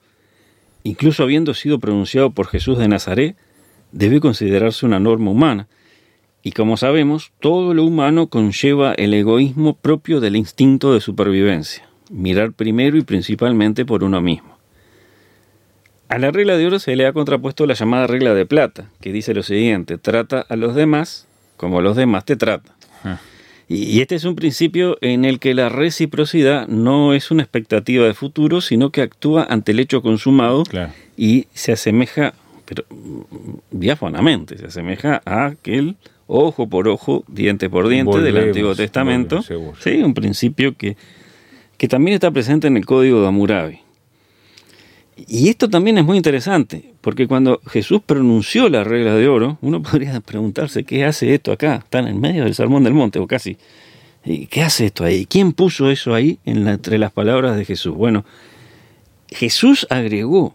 Incluso 0.84 1.24
habiendo 1.24 1.52
sido 1.52 1.80
pronunciado 1.80 2.30
por 2.30 2.46
Jesús 2.46 2.78
de 2.78 2.86
Nazaret, 2.86 3.36
debe 3.90 4.20
considerarse 4.20 4.86
una 4.86 5.00
norma 5.00 5.32
humana 5.32 5.66
y 6.46 6.52
como 6.52 6.76
sabemos, 6.76 7.32
todo 7.40 7.74
lo 7.74 7.82
humano 7.82 8.28
conlleva 8.28 8.94
el 8.94 9.14
egoísmo 9.14 9.74
propio 9.74 10.20
del 10.20 10.36
instinto 10.36 10.94
de 10.94 11.00
supervivencia, 11.00 11.82
mirar 12.08 12.52
primero 12.52 12.96
y 12.96 13.02
principalmente 13.02 13.84
por 13.84 14.04
uno 14.04 14.20
mismo. 14.20 14.56
A 16.08 16.18
la 16.18 16.30
regla 16.30 16.56
de 16.56 16.64
oro 16.64 16.78
se 16.78 16.94
le 16.94 17.04
ha 17.04 17.12
contrapuesto 17.12 17.66
la 17.66 17.74
llamada 17.74 18.06
regla 18.06 18.32
de 18.32 18.46
plata, 18.46 18.92
que 19.00 19.10
dice 19.10 19.34
lo 19.34 19.42
siguiente, 19.42 19.98
trata 19.98 20.46
a 20.48 20.54
los 20.54 20.76
demás 20.76 21.26
como 21.56 21.80
los 21.80 21.96
demás 21.96 22.24
te 22.24 22.36
tratan. 22.36 22.76
Ah. 23.02 23.18
Y 23.66 24.00
este 24.00 24.14
es 24.14 24.22
un 24.22 24.36
principio 24.36 24.98
en 25.00 25.24
el 25.24 25.40
que 25.40 25.52
la 25.52 25.68
reciprocidad 25.68 26.68
no 26.68 27.12
es 27.12 27.32
una 27.32 27.42
expectativa 27.42 28.06
de 28.06 28.14
futuro, 28.14 28.60
sino 28.60 28.90
que 28.90 29.02
actúa 29.02 29.48
ante 29.50 29.72
el 29.72 29.80
hecho 29.80 30.00
consumado 30.00 30.62
y 31.16 31.48
se 31.54 31.72
asemeja, 31.72 32.34
pero 32.66 32.84
diáfanamente, 33.72 34.56
se 34.58 34.66
asemeja 34.66 35.22
a 35.24 35.46
aquel 35.46 35.96
ojo 36.26 36.68
por 36.68 36.88
ojo, 36.88 37.24
diente 37.28 37.68
por 37.70 37.88
diente 37.88 38.18
del 38.20 38.36
Antiguo 38.38 38.74
Testamento. 38.74 39.42
sí, 39.42 39.90
un 40.02 40.14
principio 40.14 40.76
que, 40.76 40.96
que 41.76 41.88
también 41.88 42.14
está 42.14 42.30
presente 42.30 42.66
en 42.66 42.76
el 42.76 42.84
Código 42.86 43.20
de 43.22 43.28
Hammurabi. 43.28 43.80
Y 45.28 45.48
esto 45.48 45.70
también 45.70 45.96
es 45.96 46.04
muy 46.04 46.18
interesante, 46.18 46.92
porque 47.00 47.26
cuando 47.26 47.60
Jesús 47.66 48.02
pronunció 48.04 48.68
la 48.68 48.84
regla 48.84 49.14
de 49.14 49.28
oro, 49.28 49.56
uno 49.62 49.82
podría 49.82 50.20
preguntarse 50.20 50.84
qué 50.84 51.04
hace 51.04 51.32
esto 51.34 51.52
acá, 51.52 51.76
está 51.76 52.00
en 52.00 52.20
medio 52.20 52.44
del 52.44 52.54
Sermón 52.54 52.84
del 52.84 52.92
Monte, 52.94 53.18
o 53.18 53.26
casi. 53.26 53.56
¿Y 54.24 54.46
¿Qué 54.48 54.62
hace 54.62 54.86
esto 54.86 55.04
ahí? 55.04 55.24
¿Quién 55.24 55.52
puso 55.52 55.90
eso 55.90 56.12
ahí 56.12 56.38
en 56.44 56.64
la- 56.64 56.72
entre 56.72 56.98
las 56.98 57.12
palabras 57.12 57.56
de 57.56 57.64
Jesús? 57.64 57.94
Bueno, 57.94 58.24
Jesús 59.28 59.86
agregó, 59.88 60.54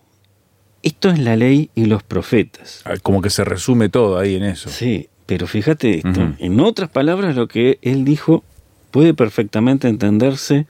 esto 0.84 1.10
es 1.10 1.20
la 1.20 1.36
ley 1.36 1.70
y 1.74 1.86
los 1.86 2.04
profetas. 2.04 2.82
Ah, 2.86 2.96
Como 3.02 3.22
que 3.22 3.30
se 3.30 3.44
resume 3.46 3.90
todo 3.90 4.18
ahí 4.20 4.36
en 4.36 4.44
eso. 4.44 4.70
Sí, 4.70 5.08
pero 5.32 5.48
fíjate 5.48 6.00
esto, 6.00 6.34
en 6.40 6.60
otras 6.60 6.90
palabras 6.90 7.38
lo 7.38 7.48
que 7.48 7.80
él 7.84 8.04
dijo 8.04 8.44
puede 8.92 9.14
perfectamente 9.14 9.88
entenderse 9.88 10.66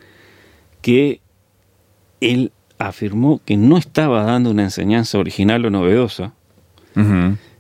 que 0.84 1.20
él 2.20 2.52
afirmó 2.78 3.42
que 3.44 3.58
no 3.58 3.80
estaba 3.80 4.22
dando 4.22 4.52
una 4.52 4.62
enseñanza 4.62 5.18
original 5.18 5.66
o 5.66 5.72
novedosa, 5.72 6.34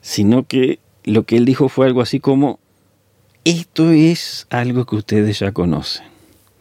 sino 0.01 0.45
que 0.45 0.77
lo 1.03 1.23
que 1.23 1.37
él 1.37 1.45
dijo 1.45 1.69
fue 1.69 1.87
algo 1.87 2.01
así 2.01 2.19
como, 2.19 2.59
esto 3.45 3.89
es 3.89 4.45
algo 4.51 4.85
que 4.85 4.97
ustedes 4.97 5.39
ya 5.39 5.53
conocen. 5.53 6.05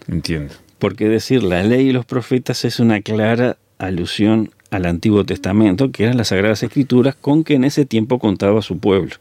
Entiendo. 0.09 0.55
Porque 0.79 1.07
decir 1.11 1.43
la 1.43 1.63
ley 1.63 1.89
y 1.89 1.93
los 1.93 2.07
profetas 2.07 2.65
es 2.65 2.81
una 2.81 3.03
clara 3.03 3.59
alusión 3.77 4.53
al 4.71 4.87
Antiguo 4.87 5.23
Testamento, 5.25 5.93
que 5.93 6.05
eran 6.05 6.17
las 6.17 6.29
Sagradas 6.29 6.63
Escrituras 6.63 7.15
con 7.15 7.45
que 7.45 7.57
en 7.57 7.65
ese 7.65 7.85
tiempo 7.85 8.19
contaba 8.19 8.63
su 8.63 8.79
pueblo. 8.79 9.17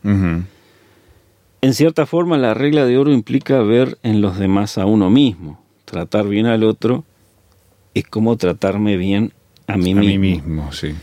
En 1.61 1.73
cierta 1.73 2.05
forma, 2.05 2.37
la 2.37 2.53
regla 2.53 2.85
de 2.85 2.97
oro 2.97 3.11
implica 3.11 3.59
ver 3.61 3.97
en 4.03 4.21
los 4.21 4.37
demás 4.39 4.77
a 4.77 4.85
uno 4.85 5.09
mismo. 5.09 5.59
Tratar 5.85 6.27
bien 6.27 6.45
al 6.45 6.63
otro 6.63 7.03
es 7.93 8.05
como 8.05 8.37
tratarme 8.37 8.95
bien 8.97 9.33
a 9.67 9.75
mí 9.77 9.91
A 9.91 9.95
mismo. 9.95 10.01
mí 10.01 10.17
mismo, 10.17 10.71
sí. 10.71 10.93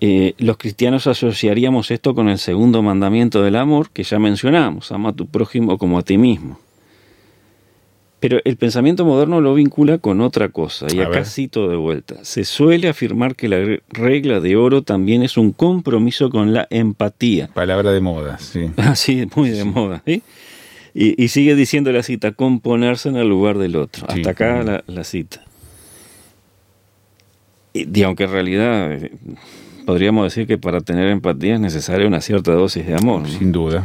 Eh, 0.00 0.34
los 0.38 0.56
cristianos 0.56 1.06
asociaríamos 1.06 1.90
esto 1.90 2.14
con 2.14 2.28
el 2.28 2.38
segundo 2.38 2.82
mandamiento 2.82 3.42
del 3.42 3.54
amor 3.56 3.90
que 3.90 4.02
ya 4.02 4.18
mencionamos, 4.18 4.90
ama 4.90 5.10
a 5.10 5.12
tu 5.12 5.26
prójimo 5.26 5.78
como 5.78 5.98
a 5.98 6.02
ti 6.02 6.18
mismo. 6.18 6.58
Pero 8.22 8.38
el 8.44 8.56
pensamiento 8.56 9.04
moderno 9.04 9.40
lo 9.40 9.52
vincula 9.52 9.98
con 9.98 10.20
otra 10.20 10.48
cosa, 10.50 10.86
y 10.94 11.00
A 11.00 11.02
acá 11.02 11.10
ver. 11.18 11.26
cito 11.26 11.68
de 11.68 11.74
vuelta. 11.76 12.24
Se 12.24 12.44
suele 12.44 12.88
afirmar 12.88 13.34
que 13.34 13.48
la 13.48 13.56
re- 13.58 13.82
regla 13.90 14.38
de 14.40 14.54
oro 14.56 14.82
también 14.82 15.22
es 15.24 15.36
un 15.36 15.50
compromiso 15.52 16.30
con 16.30 16.54
la 16.54 16.68
empatía. 16.70 17.48
Palabra 17.52 17.90
de 17.90 18.00
moda, 18.00 18.38
sí. 18.38 18.70
Así, 18.76 19.26
muy 19.34 19.50
de 19.50 19.64
moda. 19.64 20.02
¿sí? 20.06 20.22
Y, 20.94 21.20
y 21.20 21.28
sigue 21.28 21.56
diciendo 21.56 21.90
la 21.90 22.04
cita, 22.04 22.30
con 22.32 22.60
ponerse 22.60 23.08
en 23.08 23.16
el 23.16 23.28
lugar 23.28 23.58
del 23.58 23.74
otro. 23.74 24.06
Sí. 24.08 24.20
Hasta 24.20 24.30
acá 24.30 24.62
la, 24.62 24.84
la 24.86 25.02
cita. 25.04 25.42
Y, 27.74 27.98
y 27.98 28.02
aunque 28.04 28.24
en 28.24 28.30
realidad 28.30 28.92
eh, 28.92 29.10
podríamos 29.86 30.24
decir 30.24 30.46
que 30.46 30.58
para 30.58 30.80
tener 30.80 31.08
empatía 31.08 31.54
es 31.54 31.60
necesaria 31.60 32.06
una 32.06 32.20
cierta 32.20 32.52
dosis 32.52 32.86
de 32.86 32.94
amor. 32.94 33.22
¿no? 33.22 33.28
Sin 33.28 33.50
duda. 33.50 33.84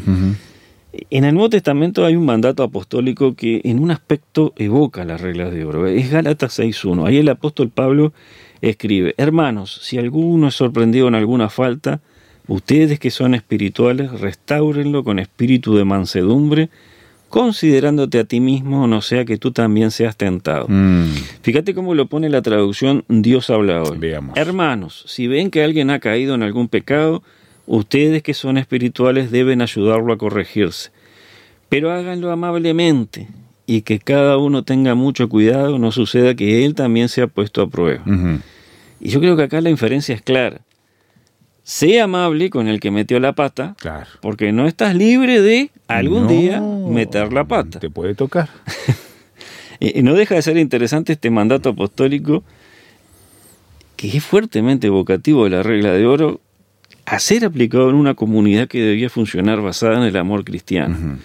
En 0.93 1.25
el 1.25 1.33
Nuevo 1.33 1.49
Testamento 1.49 2.05
hay 2.05 2.15
un 2.15 2.25
mandato 2.25 2.63
apostólico 2.63 3.35
que 3.35 3.61
en 3.65 3.79
un 3.79 3.91
aspecto 3.91 4.53
evoca 4.55 5.05
las 5.05 5.21
reglas 5.21 5.51
de 5.51 5.65
oro. 5.65 5.85
Es 5.87 6.11
Gálatas 6.11 6.59
6.1. 6.59 7.07
Ahí 7.07 7.17
el 7.17 7.29
apóstol 7.29 7.69
Pablo 7.69 8.13
escribe, 8.61 9.13
hermanos, 9.17 9.79
si 9.83 9.97
alguno 9.97 10.47
es 10.47 10.55
sorprendido 10.55 11.07
en 11.07 11.15
alguna 11.15 11.49
falta, 11.49 11.99
ustedes 12.47 12.99
que 12.99 13.11
son 13.11 13.35
espirituales, 13.35 14.19
restáurenlo 14.19 15.03
con 15.03 15.19
espíritu 15.19 15.75
de 15.75 15.85
mansedumbre, 15.85 16.69
considerándote 17.29 18.19
a 18.19 18.23
ti 18.23 18.39
mismo, 18.39 18.87
no 18.87 19.01
sea 19.01 19.25
que 19.25 19.37
tú 19.37 19.51
también 19.51 19.91
seas 19.91 20.15
tentado. 20.15 20.67
Mm. 20.69 21.11
Fíjate 21.41 21.73
cómo 21.73 21.93
lo 21.93 22.07
pone 22.07 22.29
la 22.29 22.41
traducción 22.41 23.03
Dios 23.09 23.49
habla 23.49 23.83
hoy. 23.83 23.97
Veamos. 23.97 24.37
Hermanos, 24.37 25.03
si 25.07 25.27
ven 25.27 25.51
que 25.51 25.63
alguien 25.63 25.89
ha 25.89 25.99
caído 25.99 26.35
en 26.35 26.43
algún 26.43 26.69
pecado, 26.69 27.21
ustedes 27.67 28.23
que 28.23 28.33
son 28.33 28.57
espirituales 28.57 29.29
deben 29.29 29.61
ayudarlo 29.61 30.11
a 30.13 30.17
corregirse. 30.17 30.89
Pero 31.69 31.91
háganlo 31.91 32.31
amablemente 32.31 33.27
y 33.65 33.81
que 33.81 33.99
cada 33.99 34.37
uno 34.37 34.63
tenga 34.63 34.95
mucho 34.95 35.27
cuidado, 35.29 35.77
no 35.77 35.91
suceda 35.91 36.33
que 36.33 36.65
él 36.65 36.73
también 36.73 37.09
sea 37.09 37.27
puesto 37.27 37.61
a 37.61 37.69
prueba. 37.69 38.01
Y 38.99 39.09
yo 39.09 39.19
creo 39.19 39.35
que 39.37 39.43
acá 39.43 39.61
la 39.61 39.69
inferencia 39.69 40.15
es 40.15 40.21
clara. 40.21 40.61
Sé 41.63 41.99
amable 41.99 42.49
con 42.49 42.69
el 42.69 42.79
que 42.79 42.91
metió 42.91 43.19
la 43.19 43.33
pata, 43.33 43.75
Claro. 43.79 44.07
porque 44.21 44.53
no 44.53 44.65
estás 44.67 44.95
libre 44.95 45.41
de 45.41 45.69
algún 45.89 46.23
No, 46.23 46.29
día 46.29 46.61
meter 46.61 47.33
la 47.33 47.43
pata. 47.43 47.79
Te 47.81 47.89
puede 47.89 48.15
tocar. 48.15 48.49
Y 49.79 49.99
y 49.99 50.01
no 50.01 50.15
deja 50.15 50.33
de 50.33 50.41
ser 50.41 50.57
interesante 50.57 51.13
este 51.13 51.29
mandato 51.29 51.69
apostólico 51.69 52.43
que 53.95 54.17
es 54.17 54.23
fuertemente 54.23 54.87
evocativo 54.87 55.43
de 55.43 55.51
la 55.51 55.61
regla 55.61 55.91
de 55.93 56.07
oro 56.07 56.41
a 57.07 57.19
ser 57.19 57.45
aplicado 57.45 57.89
en 57.89 57.95
una 57.95 58.15
comunidad 58.15 58.67
que 58.67 58.81
debía 58.81 59.09
funcionar 59.09 59.61
basada 59.61 59.95
en 59.95 60.03
el 60.03 60.17
amor 60.17 60.43
cristiano. 60.43 61.17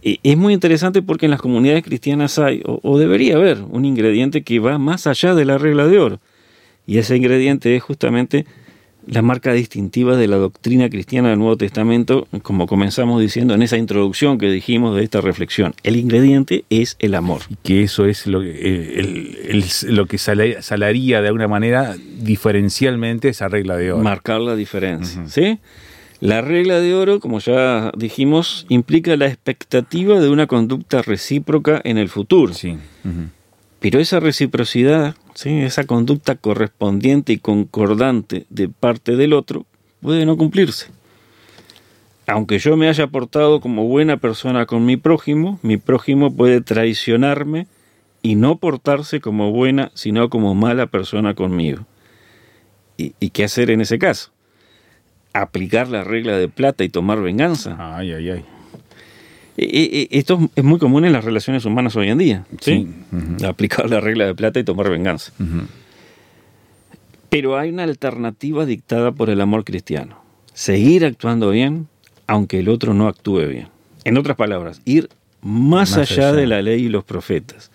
Y 0.00 0.18
es 0.22 0.38
muy 0.38 0.54
interesante 0.54 1.02
porque 1.02 1.26
en 1.26 1.30
las 1.30 1.40
comunidades 1.42 1.84
cristianas 1.84 2.38
hay, 2.38 2.62
o, 2.64 2.80
o 2.82 2.98
debería 2.98 3.36
haber, 3.36 3.58
un 3.60 3.84
ingrediente 3.84 4.42
que 4.42 4.58
va 4.58 4.78
más 4.78 5.06
allá 5.06 5.34
de 5.34 5.44
la 5.44 5.58
regla 5.58 5.86
de 5.86 5.98
oro. 5.98 6.20
Y 6.86 6.96
ese 6.96 7.14
ingrediente 7.14 7.76
es 7.76 7.82
justamente 7.82 8.46
la 9.06 9.20
marca 9.22 9.52
distintiva 9.52 10.16
de 10.16 10.28
la 10.28 10.36
doctrina 10.36 10.88
cristiana 10.88 11.30
del 11.30 11.38
Nuevo 11.38 11.56
Testamento, 11.56 12.28
como 12.42 12.66
comenzamos 12.66 13.20
diciendo 13.20 13.54
en 13.54 13.62
esa 13.62 13.76
introducción 13.76 14.38
que 14.38 14.50
dijimos 14.50 14.94
de 14.96 15.02
esta 15.04 15.20
reflexión. 15.20 15.74
El 15.82 15.96
ingrediente 15.96 16.64
es 16.70 16.96
el 17.00 17.14
amor. 17.14 17.42
que 17.64 17.82
eso 17.82 18.06
es 18.06 18.26
lo 18.26 18.40
que, 18.40 18.98
el- 19.00 19.38
el- 19.48 19.94
lo 19.94 20.06
que 20.06 20.18
sale- 20.18 20.62
salaría 20.62 21.20
de 21.20 21.28
alguna 21.28 21.48
manera 21.48 21.96
diferencialmente 22.20 23.28
esa 23.28 23.48
regla 23.48 23.76
de 23.76 23.92
oro. 23.92 24.02
marcar 24.02 24.40
la 24.40 24.54
diferencia. 24.56 25.26
¿sí? 25.28 25.58
La 26.20 26.40
regla 26.40 26.78
de 26.78 26.94
oro, 26.94 27.18
como 27.18 27.40
ya 27.40 27.90
dijimos, 27.96 28.66
implica 28.68 29.16
la 29.16 29.26
expectativa 29.26 30.20
de 30.20 30.28
una 30.28 30.46
conducta 30.46 31.02
recíproca 31.02 31.80
en 31.82 31.98
el 31.98 32.08
futuro. 32.08 32.54
Sí. 32.54 32.76
Pero 33.80 33.98
esa 33.98 34.20
reciprocidad, 34.20 35.16
¿sí? 35.34 35.60
esa 35.60 35.84
conducta 35.84 36.34
correspondiente 36.36 37.32
y 37.32 37.38
concordante 37.38 38.46
de 38.50 38.68
parte 38.68 39.16
del 39.16 39.32
otro, 39.32 39.66
puede 40.00 40.26
no 40.26 40.36
cumplirse. 40.36 40.86
Aunque 42.26 42.58
yo 42.58 42.76
me 42.76 42.88
haya 42.88 43.06
portado 43.08 43.60
como 43.60 43.88
buena 43.88 44.16
persona 44.16 44.66
con 44.66 44.86
mi 44.86 44.96
prójimo, 44.96 45.58
mi 45.62 45.76
prójimo 45.76 46.34
puede 46.34 46.60
traicionarme 46.60 47.66
y 48.22 48.36
no 48.36 48.56
portarse 48.56 49.20
como 49.20 49.50
buena, 49.50 49.90
sino 49.94 50.30
como 50.30 50.54
mala 50.54 50.86
persona 50.86 51.34
conmigo. 51.34 51.84
¿Y, 52.96 53.14
y 53.18 53.30
qué 53.30 53.44
hacer 53.44 53.70
en 53.70 53.80
ese 53.80 53.98
caso? 53.98 54.30
¿Aplicar 55.32 55.88
la 55.88 56.04
regla 56.04 56.36
de 56.38 56.48
plata 56.48 56.84
y 56.84 56.88
tomar 56.88 57.20
venganza? 57.20 57.76
Ay, 57.78 58.12
ay, 58.12 58.30
ay. 58.30 58.44
Eh, 59.56 59.68
eh, 59.92 60.08
Esto 60.10 60.50
es 60.56 60.64
muy 60.64 60.78
común 60.78 61.04
en 61.04 61.12
las 61.12 61.24
relaciones 61.24 61.64
humanas 61.64 61.94
hoy 61.96 62.08
en 62.08 62.18
día. 62.18 62.46
¿sí? 62.60 62.88
Aplicar 63.46 63.88
la 63.90 64.00
regla 64.00 64.26
de 64.26 64.34
plata 64.34 64.58
y 64.60 64.64
tomar 64.64 64.88
venganza. 64.90 65.32
Pero 67.28 67.58
hay 67.58 67.70
una 67.70 67.84
alternativa 67.84 68.66
dictada 68.66 69.12
por 69.12 69.30
el 69.30 69.40
amor 69.40 69.64
cristiano. 69.64 70.22
Seguir 70.52 71.04
actuando 71.04 71.50
bien, 71.50 71.88
aunque 72.26 72.58
el 72.60 72.68
otro 72.68 72.92
no 72.94 73.08
actúe 73.08 73.46
bien. 73.46 73.68
En 74.04 74.18
otras 74.18 74.36
palabras, 74.36 74.82
ir 74.84 75.08
más, 75.40 75.96
Más 75.96 76.10
allá, 76.10 76.28
allá. 76.28 76.32
de 76.36 76.46
la 76.46 76.62
ley 76.62 76.84
y 76.84 76.88
los 76.88 77.04
profetas. 77.04 77.70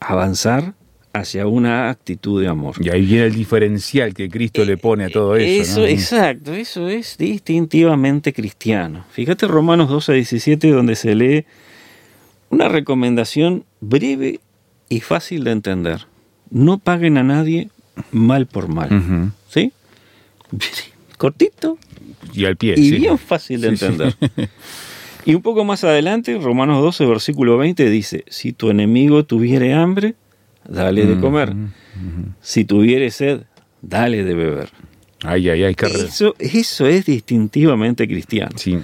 Avanzar 0.00 0.74
hacia 1.14 1.46
una 1.46 1.90
actitud 1.90 2.40
de 2.40 2.48
amor. 2.48 2.76
Y 2.80 2.88
ahí 2.90 3.04
viene 3.04 3.26
el 3.26 3.34
diferencial 3.34 4.14
que 4.14 4.28
Cristo 4.30 4.64
le 4.64 4.76
pone 4.78 5.04
a 5.04 5.08
todo 5.10 5.36
eso. 5.36 5.80
¿no? 5.80 5.86
Exacto, 5.86 6.54
eso 6.54 6.88
es 6.88 7.16
distintivamente 7.18 8.32
cristiano. 8.32 9.04
Fíjate 9.10 9.46
Romanos 9.46 9.88
12 9.90 10.12
a 10.12 10.14
17 10.14 10.70
donde 10.70 10.94
se 10.96 11.14
lee 11.14 11.44
una 12.50 12.68
recomendación 12.68 13.64
breve 13.80 14.40
y 14.88 15.00
fácil 15.00 15.44
de 15.44 15.50
entender. 15.52 16.06
No 16.50 16.78
paguen 16.78 17.18
a 17.18 17.22
nadie 17.22 17.68
mal 18.10 18.46
por 18.46 18.68
mal. 18.68 19.32
¿Sí? 19.48 19.72
Cortito 21.18 21.78
Y 22.32 22.44
al 22.46 22.56
pie. 22.56 22.74
y 22.76 22.88
sí. 22.90 22.96
bien 22.96 23.18
fácil 23.18 23.60
de 23.60 23.70
Sí, 23.70 23.76
sí. 23.76 23.84
entender. 23.86 24.14
Y 25.24 25.36
un 25.36 25.42
poco 25.42 25.64
más 25.64 25.84
adelante, 25.84 26.36
Romanos 26.36 26.82
12, 26.82 27.06
versículo 27.06 27.56
20 27.56 27.88
dice, 27.88 28.24
si 28.26 28.52
tu 28.52 28.70
enemigo 28.70 29.24
tuviere 29.24 29.72
hambre, 29.72 30.16
dale 30.68 31.06
de 31.06 31.20
comer. 31.20 31.54
Si 32.40 32.64
tuviere 32.64 33.10
sed, 33.10 33.42
dale 33.80 34.24
de 34.24 34.34
beber. 34.34 34.70
Ay, 35.24 35.48
ay, 35.48 35.64
ay, 35.64 35.76
Eso, 35.78 36.34
eso 36.38 36.86
es 36.86 37.06
distintivamente 37.06 38.08
cristiano. 38.08 38.56
Sí. 38.56 38.78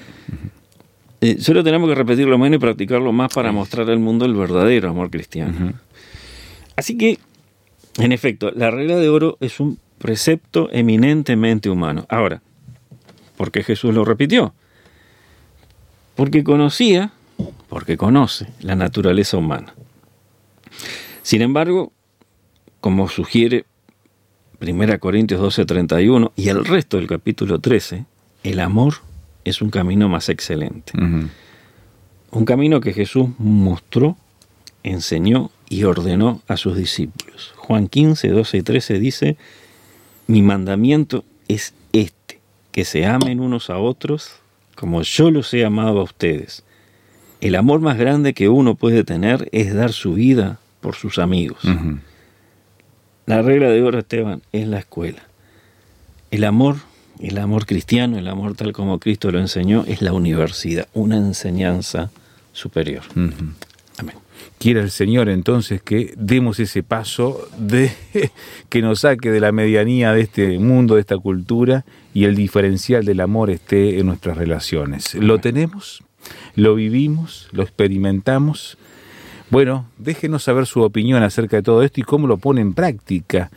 Eh, 1.20 1.38
solo 1.40 1.64
tenemos 1.64 1.88
que 1.88 1.96
repetirlo 1.96 2.38
menos 2.38 2.58
y 2.58 2.60
practicarlo 2.60 3.12
más 3.12 3.32
para 3.32 3.50
mostrar 3.50 3.90
al 3.90 3.98
mundo 3.98 4.24
el 4.24 4.34
verdadero 4.34 4.88
amor 4.90 5.10
cristiano. 5.10 5.72
Así 6.76 6.96
que, 6.96 7.18
en 7.98 8.12
efecto, 8.12 8.52
la 8.54 8.70
regla 8.70 8.96
de 8.96 9.08
oro 9.08 9.36
es 9.40 9.58
un 9.58 9.78
precepto 9.98 10.68
eminentemente 10.70 11.70
humano. 11.70 12.06
Ahora, 12.08 12.40
¿por 13.36 13.50
qué 13.50 13.64
Jesús 13.64 13.92
lo 13.92 14.04
repitió? 14.04 14.54
Porque 16.14 16.44
conocía, 16.44 17.12
porque 17.68 17.96
conoce 17.96 18.46
la 18.60 18.76
naturaleza 18.76 19.36
humana. 19.36 19.74
Sin 21.28 21.42
embargo, 21.42 21.92
como 22.80 23.06
sugiere 23.10 23.66
1 24.62 24.98
Corintios 24.98 25.42
12:31 25.42 26.32
y 26.36 26.48
el 26.48 26.64
resto 26.64 26.96
del 26.96 27.06
capítulo 27.06 27.58
13, 27.58 28.06
el 28.44 28.60
amor 28.60 28.94
es 29.44 29.60
un 29.60 29.68
camino 29.68 30.08
más 30.08 30.30
excelente. 30.30 30.94
Un 32.30 32.44
camino 32.46 32.80
que 32.80 32.94
Jesús 32.94 33.28
mostró, 33.36 34.16
enseñó 34.82 35.50
y 35.68 35.84
ordenó 35.84 36.40
a 36.48 36.56
sus 36.56 36.78
discípulos. 36.78 37.52
Juan 37.56 37.88
15, 37.88 38.28
12 38.28 38.56
y 38.56 38.62
13 38.62 38.98
dice, 38.98 39.36
mi 40.28 40.40
mandamiento 40.40 41.26
es 41.46 41.74
este, 41.92 42.40
que 42.72 42.86
se 42.86 43.04
amen 43.04 43.40
unos 43.40 43.68
a 43.68 43.76
otros 43.76 44.30
como 44.74 45.02
yo 45.02 45.30
los 45.30 45.52
he 45.52 45.66
amado 45.66 46.00
a 46.00 46.04
ustedes. 46.04 46.64
El 47.42 47.54
amor 47.54 47.80
más 47.80 47.98
grande 47.98 48.32
que 48.32 48.48
uno 48.48 48.76
puede 48.76 49.04
tener 49.04 49.50
es 49.52 49.74
dar 49.74 49.92
su 49.92 50.14
vida 50.14 50.58
por 50.80 50.94
sus 50.94 51.18
amigos. 51.18 51.60
La 53.26 53.42
regla 53.42 53.68
de 53.68 53.82
oro, 53.82 53.98
Esteban, 53.98 54.42
es 54.52 54.66
la 54.66 54.78
escuela. 54.78 55.22
El 56.30 56.44
amor, 56.44 56.76
el 57.20 57.38
amor 57.38 57.66
cristiano, 57.66 58.18
el 58.18 58.28
amor 58.28 58.54
tal 58.54 58.72
como 58.72 58.98
Cristo 58.98 59.30
lo 59.30 59.38
enseñó, 59.38 59.84
es 59.86 60.02
la 60.02 60.12
universidad, 60.12 60.88
una 60.94 61.16
enseñanza 61.16 62.10
superior. 62.52 63.02
Amén. 63.14 64.16
Quiera 64.58 64.80
el 64.80 64.90
Señor 64.90 65.28
entonces 65.28 65.80
que 65.82 66.14
demos 66.16 66.58
ese 66.58 66.82
paso 66.82 67.48
de 67.58 67.92
que 68.68 68.82
nos 68.82 69.00
saque 69.00 69.30
de 69.30 69.40
la 69.40 69.52
medianía 69.52 70.12
de 70.12 70.22
este 70.22 70.58
mundo, 70.58 70.96
de 70.96 71.02
esta 71.02 71.16
cultura 71.16 71.84
y 72.12 72.24
el 72.24 72.34
diferencial 72.34 73.04
del 73.04 73.20
amor 73.20 73.50
esté 73.50 74.00
en 74.00 74.06
nuestras 74.06 74.36
relaciones. 74.36 75.14
¿Lo 75.14 75.38
tenemos? 75.38 76.02
¿Lo 76.56 76.74
vivimos? 76.74 77.48
¿Lo 77.52 77.62
experimentamos? 77.62 78.78
Bueno, 79.50 79.86
déjenos 79.96 80.42
saber 80.42 80.66
su 80.66 80.82
opinión 80.82 81.22
acerca 81.22 81.56
de 81.56 81.62
todo 81.62 81.82
esto 81.82 82.00
y 82.00 82.02
cómo 82.02 82.26
lo 82.26 82.36
pone 82.36 82.60
en 82.60 82.74
práctica 82.74 83.50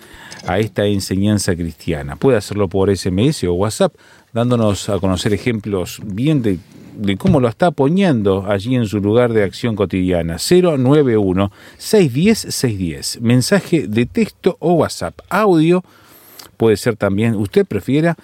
a 0.48 0.58
esta 0.60 0.86
enseñanza 0.86 1.54
cristiana. 1.54 2.16
Puede 2.16 2.38
hacerlo 2.38 2.70
por 2.70 2.96
SMS 2.96 3.44
o 3.44 3.52
WhatsApp, 3.54 3.94
dándonos 4.32 4.88
a 4.88 5.00
conocer 5.00 5.34
ejemplos 5.34 6.00
bien 6.06 6.42
de, 6.42 6.60
de 6.96 7.18
cómo 7.18 7.42
lo 7.42 7.50
está 7.50 7.72
poniendo 7.72 8.50
allí 8.50 8.76
en 8.76 8.86
su 8.86 9.02
lugar 9.02 9.34
de 9.34 9.44
acción 9.44 9.76
cotidiana. 9.76 10.36
091-610-610. 10.36 13.20
Mensaje 13.20 13.86
de 13.88 14.06
texto 14.06 14.56
o 14.60 14.76
WhatsApp. 14.76 15.20
Audio 15.30 15.84
puede 16.62 16.78
ser 16.78 16.96
también, 16.96 17.36
usted 17.38 17.66
prefiera, 17.66 18.16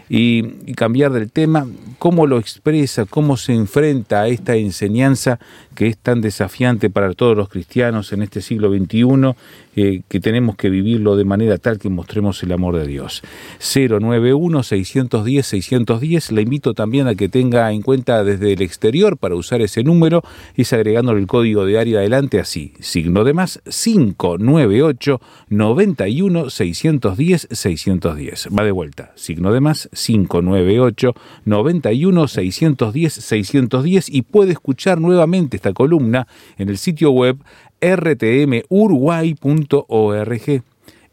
y, 0.09 0.45
y 0.67 0.73
cambiar 0.75 1.11
del 1.11 1.31
tema, 1.31 1.65
cómo 1.97 2.27
lo 2.27 2.37
expresa, 2.37 3.05
cómo 3.05 3.35
se 3.35 3.53
enfrenta 3.53 4.21
a 4.21 4.27
esta 4.27 4.55
enseñanza 4.55 5.39
que 5.73 5.87
es 5.87 5.97
tan 5.97 6.21
desafiante 6.21 6.91
para 6.91 7.13
todos 7.13 7.35
los 7.35 7.49
cristianos 7.49 8.13
en 8.13 8.21
este 8.21 8.41
siglo 8.41 8.71
XXI, 8.71 9.33
eh, 9.75 10.03
que 10.07 10.19
tenemos 10.19 10.55
que 10.55 10.69
vivirlo 10.69 11.15
de 11.15 11.25
manera 11.25 11.57
tal 11.57 11.79
que 11.79 11.89
mostremos 11.89 12.43
el 12.43 12.51
amor 12.51 12.77
de 12.77 12.85
Dios. 12.87 13.23
091-610-610. 13.59 16.31
Le 16.31 16.43
invito 16.43 16.73
también 16.73 17.07
a 17.07 17.15
que 17.15 17.29
tenga 17.29 17.71
en 17.71 17.81
cuenta 17.81 18.23
desde 18.23 18.53
el 18.53 18.61
exterior 18.61 19.17
para 19.17 19.35
usar 19.35 19.61
ese 19.61 19.83
número, 19.83 20.23
es 20.55 20.73
agregándole 20.73 21.19
el 21.19 21.27
código 21.27 21.65
de 21.65 21.79
área 21.79 21.99
adelante 21.99 22.39
así, 22.39 22.73
signo 22.79 23.23
de 23.23 23.33
más 23.33 23.61
598 23.65 25.21
91 25.49 26.49
610 26.49 27.47
610. 27.51 28.47
Va 28.57 28.63
de 28.63 28.71
vuelta, 28.71 29.11
signo 29.15 29.51
de 29.51 29.61
más 29.61 29.89
598 29.93 31.13
91 31.45 32.27
610 32.27 33.13
610 33.13 34.09
y 34.09 34.21
puede 34.21 34.51
escuchar 34.51 34.99
nuevamente 34.99 35.57
esta 35.57 35.73
columna 35.73 36.27
en 36.57 36.69
el 36.69 36.77
sitio 36.77 37.11
web 37.11 37.37
rtmuruguay.org 37.83 40.63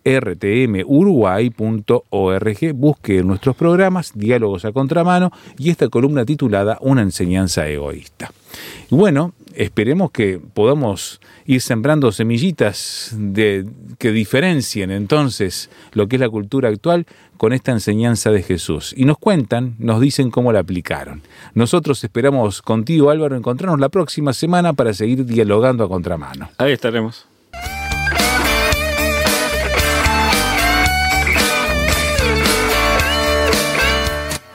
rtmuruguay.org 0.03 2.73
busque 2.75 3.23
nuestros 3.23 3.55
programas 3.57 4.13
Diálogos 4.15 4.65
a 4.65 4.73
Contramano 4.73 5.31
y 5.59 5.69
esta 5.71 5.89
columna 5.89 6.25
titulada 6.25 6.79
Una 6.81 7.03
enseñanza 7.03 7.69
egoísta. 7.69 8.33
Bueno, 8.89 9.35
esperemos 9.55 10.11
que 10.11 10.39
podamos 10.39 11.21
ir 11.47 11.61
sembrando 11.61 12.13
semillitas 12.13 13.15
de, 13.17 13.67
que 13.99 14.13
diferencien 14.13 14.91
entonces 14.91 15.71
lo 15.93 16.09
que 16.09 16.17
es 16.17 16.21
la 16.21 16.29
cultura 16.29 16.69
actual 16.69 17.07
con 17.37 17.53
esta 17.53 17.73
enseñanza 17.73 18.31
de 18.31 18.43
Jesús. 18.43 18.95
Y 18.97 19.05
nos 19.05 19.19
cuentan, 19.19 19.75
nos 19.79 20.01
dicen 20.01 20.31
cómo 20.31 20.53
la 20.53 20.61
aplicaron. 20.61 21.23
Nosotros 21.55 22.05
esperamos 22.05 22.63
contigo, 22.63 23.11
Álvaro, 23.11 23.37
encontrarnos 23.37 23.81
la 23.81 23.89
próxima 23.89 24.33
semana 24.33 24.73
para 24.73 24.93
seguir 24.93 25.25
dialogando 25.25 25.85
a 25.85 25.89
contramano. 25.89 26.51
Ahí 26.59 26.73
estaremos. 26.73 27.27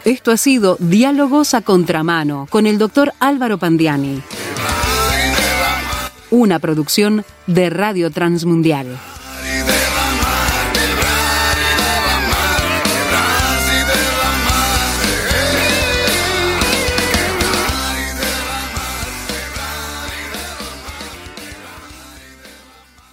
Esto 0.06 0.32
ha 0.32 0.38
sido 0.38 0.78
Diálogos 0.80 1.56
a 1.56 1.62
Contramano 1.62 2.46
con 2.52 2.68
el 2.68 2.78
doctor 2.78 3.12
Álvaro 3.20 3.58
Pandiani. 3.58 4.22
Una 6.36 6.60
producción 6.60 7.24
de 7.48 7.70
Radio 7.70 8.12
Transmundial. 8.12 8.88